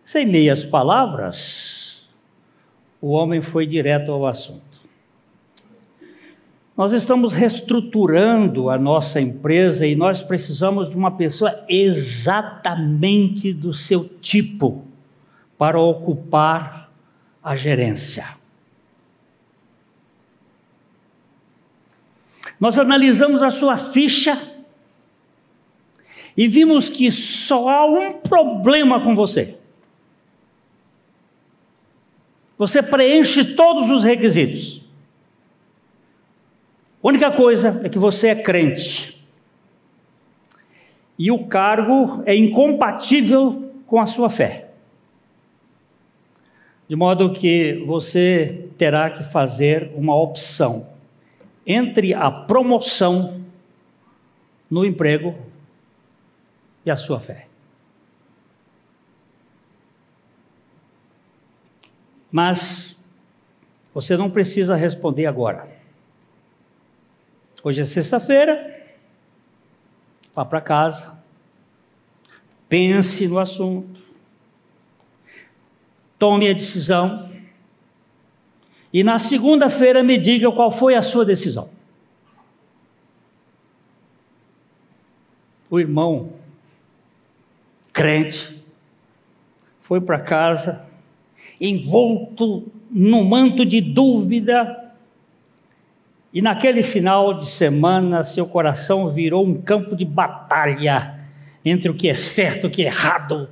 Sem 0.09 0.25
meias 0.25 0.65
palavras, 0.65 2.09
o 2.99 3.09
homem 3.11 3.43
foi 3.43 3.67
direto 3.67 4.11
ao 4.11 4.25
assunto. 4.25 4.81
Nós 6.75 6.93
estamos 6.93 7.31
reestruturando 7.31 8.71
a 8.71 8.77
nossa 8.79 9.21
empresa 9.21 9.85
e 9.85 9.95
nós 9.95 10.23
precisamos 10.23 10.89
de 10.89 10.97
uma 10.97 11.11
pessoa 11.11 11.63
exatamente 11.69 13.53
do 13.53 13.71
seu 13.71 14.09
tipo 14.19 14.83
para 15.59 15.79
ocupar 15.79 16.91
a 17.43 17.55
gerência. 17.55 18.29
Nós 22.59 22.79
analisamos 22.79 23.43
a 23.43 23.51
sua 23.51 23.77
ficha 23.77 24.41
e 26.35 26.47
vimos 26.47 26.89
que 26.89 27.11
só 27.11 27.69
há 27.69 27.85
um 27.85 28.13
problema 28.13 29.03
com 29.03 29.13
você. 29.15 29.58
Você 32.59 32.83
preenche 32.83 33.55
todos 33.55 33.89
os 33.89 34.03
requisitos. 34.03 34.83
A 37.01 37.07
única 37.07 37.31
coisa 37.31 37.79
é 37.85 37.87
que 37.87 37.97
você 37.97 38.27
é 38.27 38.35
crente. 38.35 39.25
E 41.17 41.31
o 41.31 41.47
cargo 41.47 42.21
é 42.25 42.35
incompatível 42.35 43.71
com 43.87 43.97
a 43.97 44.05
sua 44.05 44.29
fé. 44.29 44.67
De 46.89 46.97
modo 46.97 47.31
que 47.31 47.81
você 47.87 48.67
terá 48.77 49.09
que 49.09 49.23
fazer 49.23 49.91
uma 49.95 50.15
opção 50.15 50.89
entre 51.65 52.13
a 52.13 52.29
promoção 52.29 53.41
no 54.69 54.83
emprego 54.83 55.33
e 56.85 56.91
a 56.91 56.97
sua 56.97 57.21
fé. 57.21 57.48
Mas 62.31 62.97
você 63.93 64.15
não 64.15 64.29
precisa 64.29 64.75
responder 64.75 65.25
agora. 65.25 65.67
Hoje 67.63 67.81
é 67.81 67.85
sexta-feira, 67.85 68.85
vá 70.33 70.45
para 70.45 70.61
casa, 70.61 71.17
pense 72.69 73.27
no 73.27 73.39
assunto. 73.39 73.99
tome 76.17 76.49
a 76.49 76.53
decisão 76.53 77.29
e 78.91 79.03
na 79.03 79.17
segunda-feira 79.19 80.03
me 80.03 80.17
diga 80.17 80.51
qual 80.51 80.71
foi 80.71 80.95
a 80.95 81.01
sua 81.01 81.23
decisão. 81.23 81.69
O 85.69 85.79
irmão, 85.79 86.33
crente, 87.93 88.63
foi 89.81 90.01
para 90.01 90.19
casa, 90.19 90.88
envolto 91.59 92.71
num 92.89 93.23
manto 93.23 93.65
de 93.65 93.81
dúvida, 93.81 94.93
e 96.33 96.41
naquele 96.41 96.83
final 96.83 97.33
de 97.33 97.47
semana 97.47 98.23
seu 98.23 98.45
coração 98.45 99.11
virou 99.11 99.45
um 99.45 99.59
campo 99.61 99.95
de 99.95 100.05
batalha 100.05 101.19
entre 101.65 101.89
o 101.89 101.93
que 101.93 102.07
é 102.07 102.13
certo 102.13 102.65
e 102.65 102.67
o 102.67 102.69
que 102.69 102.83
é 102.83 102.85
errado. 102.85 103.49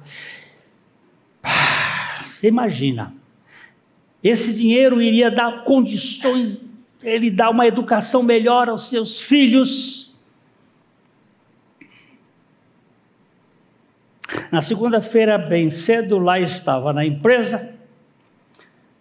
Ah, 1.41 2.24
você 2.26 2.47
imagina, 2.47 3.14
esse 4.24 4.53
dinheiro 4.53 5.01
iria 5.01 5.32
dar 5.32 5.64
condições, 5.64 6.62
ele 7.01 7.32
dar 7.32 7.49
uma 7.49 7.66
educação 7.68 8.22
melhor 8.22 8.70
aos 8.70 8.89
seus 8.89 9.20
filhos. 9.20 10.16
Na 14.51 14.62
segunda-feira, 14.62 15.38
bem 15.38 15.70
cedo, 15.70 16.20
lá 16.20 16.39
estava 16.39 16.93
na 16.93 17.05
empresa, 17.05 17.76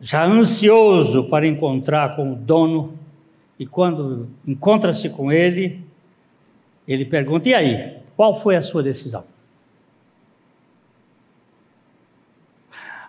já 0.01 0.25
ansioso 0.25 1.25
para 1.25 1.47
encontrar 1.47 2.17
com 2.17 2.33
o 2.33 2.37
dono, 2.37 2.99
e 3.59 3.67
quando 3.67 4.29
encontra-se 4.47 5.09
com 5.09 5.33
ele, 5.33 5.85
ele 6.87 7.05
pergunta: 7.05 7.49
E 7.49 7.55
aí, 7.55 7.99
qual 8.17 8.35
foi 8.35 8.57
a 8.57 8.63
sua 8.63 8.83
decisão? 8.83 9.25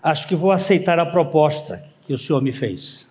Acho 0.02 0.28
que 0.28 0.36
vou 0.36 0.52
aceitar 0.52 1.00
a 1.00 1.06
proposta 1.06 1.84
que 2.06 2.14
o 2.14 2.18
senhor 2.18 2.42
me 2.42 2.54
fez. 2.54 3.10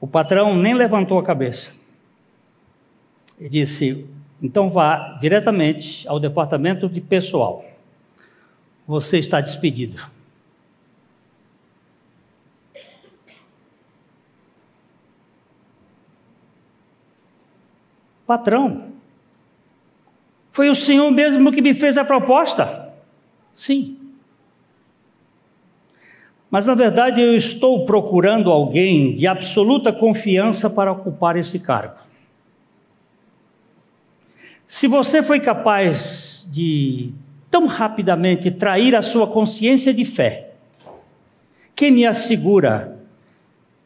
O 0.00 0.06
patrão 0.06 0.54
nem 0.54 0.74
levantou 0.74 1.18
a 1.18 1.24
cabeça. 1.24 1.72
E 3.40 3.48
disse: 3.48 4.06
então 4.44 4.68
vá 4.68 5.16
diretamente 5.18 6.06
ao 6.06 6.20
departamento 6.20 6.86
de 6.86 7.00
pessoal. 7.00 7.64
Você 8.86 9.18
está 9.18 9.40
despedido. 9.40 10.00
Patrão, 18.26 18.92
foi 20.50 20.68
o 20.68 20.74
senhor 20.74 21.10
mesmo 21.10 21.52
que 21.52 21.60
me 21.60 21.74
fez 21.74 21.98
a 21.98 22.04
proposta? 22.04 22.94
Sim. 23.52 23.98
Mas 26.50 26.66
na 26.66 26.74
verdade 26.74 27.20
eu 27.20 27.34
estou 27.34 27.84
procurando 27.84 28.50
alguém 28.50 29.14
de 29.14 29.26
absoluta 29.26 29.92
confiança 29.92 30.70
para 30.70 30.92
ocupar 30.92 31.36
esse 31.36 31.58
cargo. 31.58 31.96
Se 34.66 34.86
você 34.86 35.22
foi 35.22 35.40
capaz 35.40 36.48
de 36.50 37.12
tão 37.54 37.66
rapidamente 37.66 38.50
trair 38.50 38.96
a 38.96 39.00
sua 39.00 39.28
consciência 39.28 39.94
de 39.94 40.04
fé, 40.04 40.54
quem 41.76 41.92
me 41.92 42.04
assegura 42.04 42.98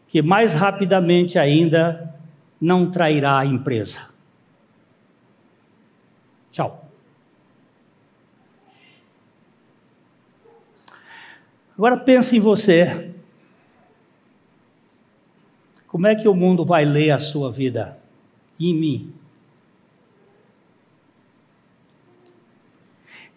que 0.07 0.23
mais 0.23 0.55
rapidamente 0.55 1.39
ainda 1.39 2.19
não 2.59 2.91
trairá 2.91 3.39
a 3.39 3.45
empresa? 3.45 4.09
Tchau. 6.51 6.91
Agora 11.77 11.99
pense 11.99 12.39
em 12.39 12.41
você. 12.41 13.13
Como 15.87 16.07
é 16.07 16.15
que 16.15 16.27
o 16.27 16.35
mundo 16.35 16.65
vai 16.65 16.87
ler 16.87 17.11
a 17.11 17.19
sua 17.19 17.53
vida? 17.53 17.99
Em 18.59 18.75
mim. 18.75 19.18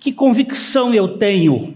Que 0.02 0.12
convicção 0.12 0.92
eu 0.96 1.20
tenho? 1.20 1.76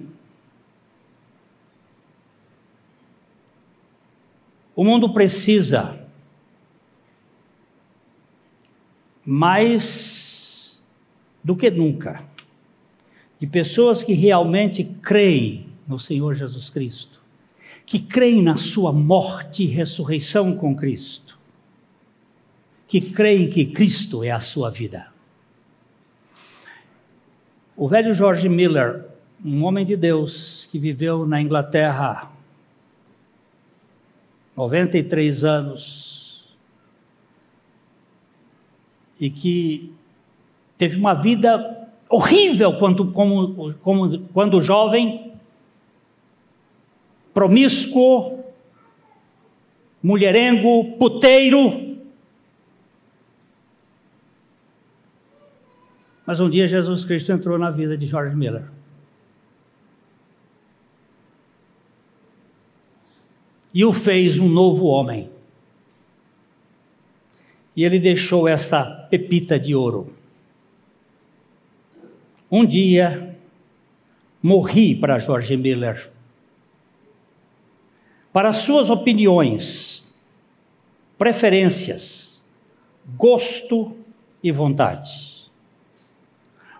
O 4.75 4.83
mundo 4.83 5.13
precisa 5.13 6.03
mais 9.23 10.83
do 11.43 11.55
que 11.55 11.69
nunca 11.69 12.23
de 13.39 13.45
pessoas 13.45 14.03
que 14.03 14.13
realmente 14.13 14.83
creem 14.83 15.67
no 15.87 15.99
Senhor 15.99 16.33
Jesus 16.33 16.71
Cristo, 16.71 17.21
que 17.85 17.99
creem 17.99 18.41
na 18.41 18.55
sua 18.55 18.91
morte 18.91 19.61
e 19.61 19.67
ressurreição 19.67 20.57
com 20.57 20.75
Cristo, 20.75 21.37
que 22.87 22.99
creem 22.99 23.51
que 23.51 23.67
Cristo 23.67 24.23
é 24.23 24.31
a 24.31 24.39
sua 24.39 24.71
vida. 24.71 25.14
O 27.77 27.89
velho 27.89 28.13
George 28.13 28.47
Miller, 28.47 29.03
um 29.43 29.65
homem 29.65 29.85
de 29.85 29.97
Deus 29.97 30.65
que 30.71 30.79
viveu 30.79 31.25
na 31.25 31.41
Inglaterra 31.41 32.31
93 34.55 35.43
anos 35.43 36.55
e 39.19 39.29
que 39.29 39.93
teve 40.77 40.95
uma 40.95 41.13
vida 41.13 41.89
horrível 42.09 42.77
quando, 42.77 43.11
como, 43.11 43.73
como, 43.75 44.19
quando 44.33 44.61
jovem, 44.61 45.33
promíscuo, 47.33 48.39
mulherengo, 50.01 50.95
puteiro. 50.97 51.84
Mas 56.25 56.39
um 56.39 56.49
dia 56.49 56.67
Jesus 56.67 57.05
Cristo 57.05 57.31
entrou 57.31 57.57
na 57.57 57.69
vida 57.69 57.97
de 57.97 58.05
George 58.05 58.35
Miller. 58.35 58.65
E 63.73 63.83
o 63.83 63.91
fez 63.91 64.39
um 64.39 64.47
novo 64.47 64.85
homem. 64.85 65.29
E 67.75 67.83
ele 67.83 67.99
deixou 67.99 68.47
esta 68.47 68.85
pepita 68.85 69.59
de 69.59 69.75
ouro. 69.75 70.13
Um 72.49 72.65
dia, 72.65 73.37
morri 74.41 74.95
para 74.95 75.19
George 75.19 75.57
Miller 75.57 76.09
para 78.35 78.51
suas 78.51 78.89
opiniões, 78.89 80.13
preferências, 81.17 82.43
gosto 83.15 83.95
e 84.43 84.51
vontade. 84.51 85.34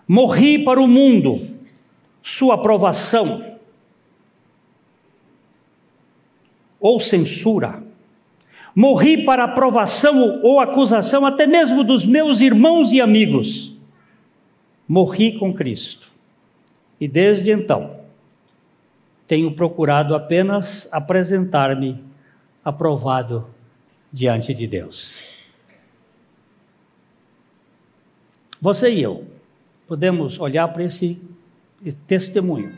Morri 0.06 0.62
para 0.62 0.80
o 0.80 0.86
mundo, 0.86 1.48
sua 2.22 2.54
aprovação 2.54 3.56
ou 6.78 7.00
censura. 7.00 7.82
Morri 8.74 9.24
para 9.24 9.44
aprovação 9.44 10.40
ou 10.42 10.60
acusação 10.60 11.24
até 11.24 11.46
mesmo 11.46 11.82
dos 11.82 12.04
meus 12.04 12.40
irmãos 12.40 12.92
e 12.92 13.00
amigos. 13.00 13.74
Morri 14.86 15.38
com 15.38 15.52
Cristo. 15.52 16.12
E 17.00 17.08
desde 17.08 17.50
então, 17.50 18.00
tenho 19.26 19.50
procurado 19.52 20.14
apenas 20.14 20.88
apresentar-me 20.92 22.02
aprovado 22.64 23.48
diante 24.12 24.54
de 24.54 24.66
Deus. 24.66 25.18
Você 28.60 28.90
e 28.90 29.02
eu 29.02 29.35
podemos 29.86 30.38
olhar 30.40 30.68
para 30.68 30.84
esse 30.84 31.20
testemunho 32.06 32.76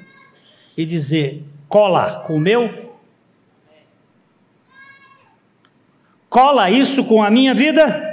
e 0.77 0.85
dizer: 0.85 1.45
cola 1.69 2.21
com 2.27 2.37
o 2.37 2.41
meu? 2.41 2.89
Cola 6.29 6.71
isto 6.71 7.05
com 7.05 7.23
a 7.23 7.31
minha 7.31 7.55
vida? 7.55 8.07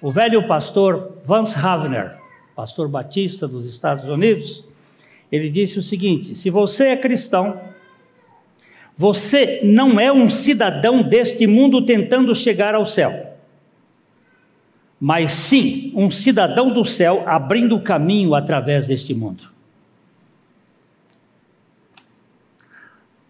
O 0.00 0.12
velho 0.12 0.46
pastor 0.46 1.18
Vance 1.24 1.56
Havner, 1.58 2.16
pastor 2.54 2.88
batista 2.88 3.48
dos 3.48 3.66
Estados 3.66 4.04
Unidos, 4.04 4.64
ele 5.32 5.50
disse 5.50 5.78
o 5.78 5.82
seguinte: 5.82 6.34
se 6.34 6.48
você 6.48 6.88
é 6.88 6.96
cristão, 6.96 7.60
você 8.96 9.60
não 9.62 10.00
é 10.00 10.12
um 10.12 10.28
cidadão 10.28 11.02
deste 11.02 11.46
mundo 11.46 11.84
tentando 11.84 12.34
chegar 12.34 12.74
ao 12.74 12.86
céu, 12.86 13.35
mas 15.06 15.30
sim 15.30 15.92
um 15.94 16.10
cidadão 16.10 16.72
do 16.72 16.84
céu 16.84 17.22
abrindo 17.28 17.80
caminho 17.80 18.34
através 18.34 18.88
deste 18.88 19.14
mundo. 19.14 19.44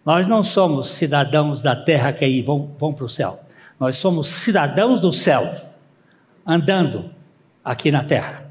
Nós 0.03 0.27
não 0.27 0.41
somos 0.41 0.87
cidadãos 0.87 1.61
da 1.61 1.75
terra 1.75 2.11
que 2.11 2.25
aí 2.25 2.41
vão, 2.41 2.73
vão 2.79 2.91
para 2.91 3.05
o 3.05 3.07
céu. 3.07 3.43
Nós 3.79 3.97
somos 3.97 4.27
cidadãos 4.27 4.99
do 4.99 5.13
céu, 5.13 5.53
andando 6.43 7.11
aqui 7.63 7.91
na 7.91 8.03
terra. 8.03 8.49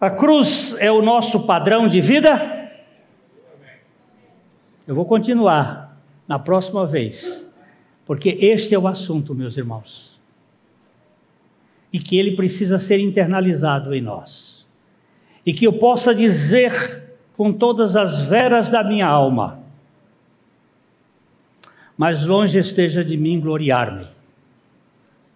A 0.00 0.08
cruz 0.08 0.74
é 0.78 0.90
o 0.90 1.02
nosso 1.02 1.40
padrão 1.40 1.86
de 1.86 2.00
vida? 2.00 2.70
Eu 4.86 4.94
vou 4.94 5.04
continuar 5.04 6.00
na 6.26 6.38
próxima 6.38 6.86
vez, 6.86 7.52
porque 8.06 8.30
este 8.30 8.74
é 8.74 8.78
o 8.78 8.88
assunto, 8.88 9.34
meus 9.34 9.58
irmãos. 9.58 10.07
E 11.92 11.98
que 11.98 12.18
ele 12.18 12.36
precisa 12.36 12.78
ser 12.78 12.98
internalizado 12.98 13.94
em 13.94 14.00
nós. 14.00 14.66
E 15.44 15.52
que 15.52 15.66
eu 15.66 15.72
possa 15.72 16.14
dizer 16.14 17.16
com 17.36 17.52
todas 17.52 17.96
as 17.96 18.20
veras 18.22 18.70
da 18.70 18.84
minha 18.84 19.06
alma: 19.06 19.60
mas 21.96 22.26
longe 22.26 22.58
esteja 22.58 23.04
de 23.04 23.16
mim 23.16 23.40
gloriar-me, 23.40 24.06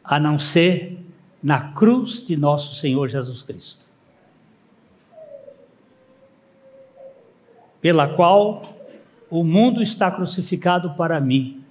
a 0.05 0.21
não 0.21 0.39
ser 0.39 0.99
na 1.43 1.73
cruz 1.73 2.23
de 2.23 2.37
nosso 2.37 2.75
Senhor 2.75 3.09
Jesus 3.09 3.43
Cristo. 3.43 3.93
pela 7.83 8.07
qual 8.15 8.63
o 9.29 9.43
mundo 9.43 9.83
está 9.83 10.09
crucificado 10.09 10.95
para 10.95 11.21
mim 11.21 11.65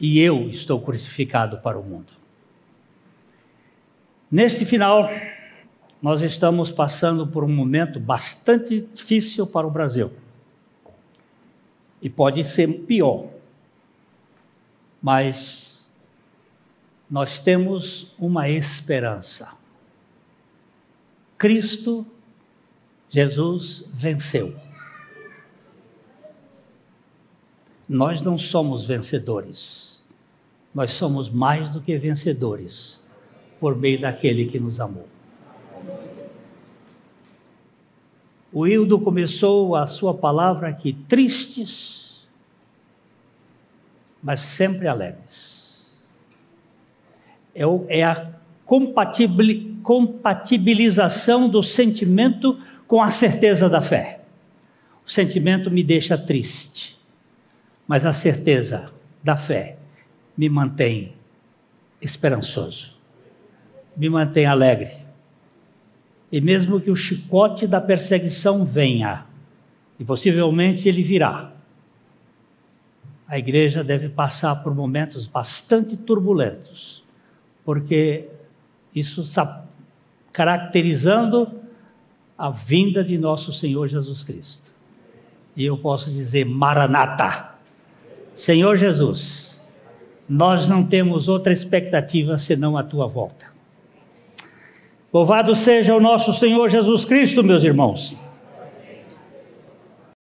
e 0.00 0.18
eu 0.18 0.48
estou 0.48 0.80
crucificado 0.80 1.58
para 1.58 1.78
o 1.78 1.82
mundo. 1.84 2.15
Neste 4.30 4.64
final, 4.64 5.08
nós 6.02 6.20
estamos 6.20 6.72
passando 6.72 7.26
por 7.26 7.44
um 7.44 7.48
momento 7.48 8.00
bastante 8.00 8.80
difícil 8.80 9.46
para 9.46 9.66
o 9.66 9.70
Brasil. 9.70 10.12
E 12.02 12.10
pode 12.10 12.44
ser 12.44 12.66
pior. 12.86 13.28
Mas 15.00 15.90
nós 17.08 17.38
temos 17.38 18.12
uma 18.18 18.48
esperança. 18.48 19.52
Cristo, 21.38 22.04
Jesus 23.08 23.88
venceu. 23.94 24.56
Nós 27.88 28.20
não 28.20 28.36
somos 28.36 28.84
vencedores. 28.84 30.04
Nós 30.74 30.90
somos 30.92 31.30
mais 31.30 31.70
do 31.70 31.80
que 31.80 31.96
vencedores 31.96 33.05
por 33.60 33.76
meio 33.76 34.00
daquele 34.00 34.46
que 34.46 34.58
nos 34.58 34.80
amou. 34.80 35.06
O 38.52 38.66
Hildo 38.66 38.98
começou 38.98 39.76
a 39.76 39.86
sua 39.86 40.12
palavra 40.14 40.68
aqui 40.68 40.92
tristes, 40.92 42.26
mas 44.22 44.40
sempre 44.40 44.88
alegres. 44.88 46.02
É, 47.54 47.62
é 47.88 48.04
a 48.04 48.30
compatibilização 48.64 51.48
do 51.48 51.62
sentimento 51.62 52.58
com 52.86 53.02
a 53.02 53.10
certeza 53.10 53.68
da 53.68 53.82
fé. 53.82 54.20
O 55.06 55.10
sentimento 55.10 55.70
me 55.70 55.82
deixa 55.82 56.18
triste 56.18 56.96
mas 57.86 58.04
a 58.04 58.12
certeza 58.12 58.90
da 59.22 59.36
fé 59.36 59.76
me 60.36 60.48
mantém 60.48 61.14
esperançoso, 62.00 62.95
me 63.96 64.08
mantém 64.08 64.46
alegre. 64.46 64.90
E 66.30 66.40
mesmo 66.40 66.80
que 66.80 66.90
o 66.90 66.96
chicote 66.96 67.66
da 67.66 67.80
perseguição 67.80 68.64
venha, 68.64 69.24
e 69.98 70.04
possivelmente 70.04 70.88
ele 70.88 71.02
virá, 71.02 71.52
a 73.26 73.38
igreja 73.38 73.82
deve 73.82 74.08
passar 74.08 74.56
por 74.56 74.74
momentos 74.74 75.26
bastante 75.26 75.96
turbulentos, 75.96 77.02
porque 77.64 78.28
isso 78.94 79.22
está 79.22 79.64
caracterizando 80.32 81.60
a 82.36 82.50
vinda 82.50 83.02
de 83.02 83.16
nosso 83.16 83.52
Senhor 83.52 83.88
Jesus 83.88 84.22
Cristo. 84.22 84.70
E 85.56 85.64
eu 85.64 85.78
posso 85.78 86.10
dizer, 86.10 86.44
Maranata 86.44 87.56
Senhor 88.36 88.76
Jesus, 88.76 89.64
nós 90.28 90.68
não 90.68 90.84
temos 90.84 91.26
outra 91.26 91.52
expectativa 91.52 92.36
senão 92.36 92.76
a 92.76 92.82
tua 92.82 93.06
volta. 93.06 93.55
Louvado 95.12 95.54
seja 95.54 95.94
o 95.94 96.00
nosso 96.00 96.32
Senhor 96.32 96.68
Jesus 96.68 97.04
Cristo, 97.04 97.42
meus 97.42 97.62
irmãos. 97.62 98.25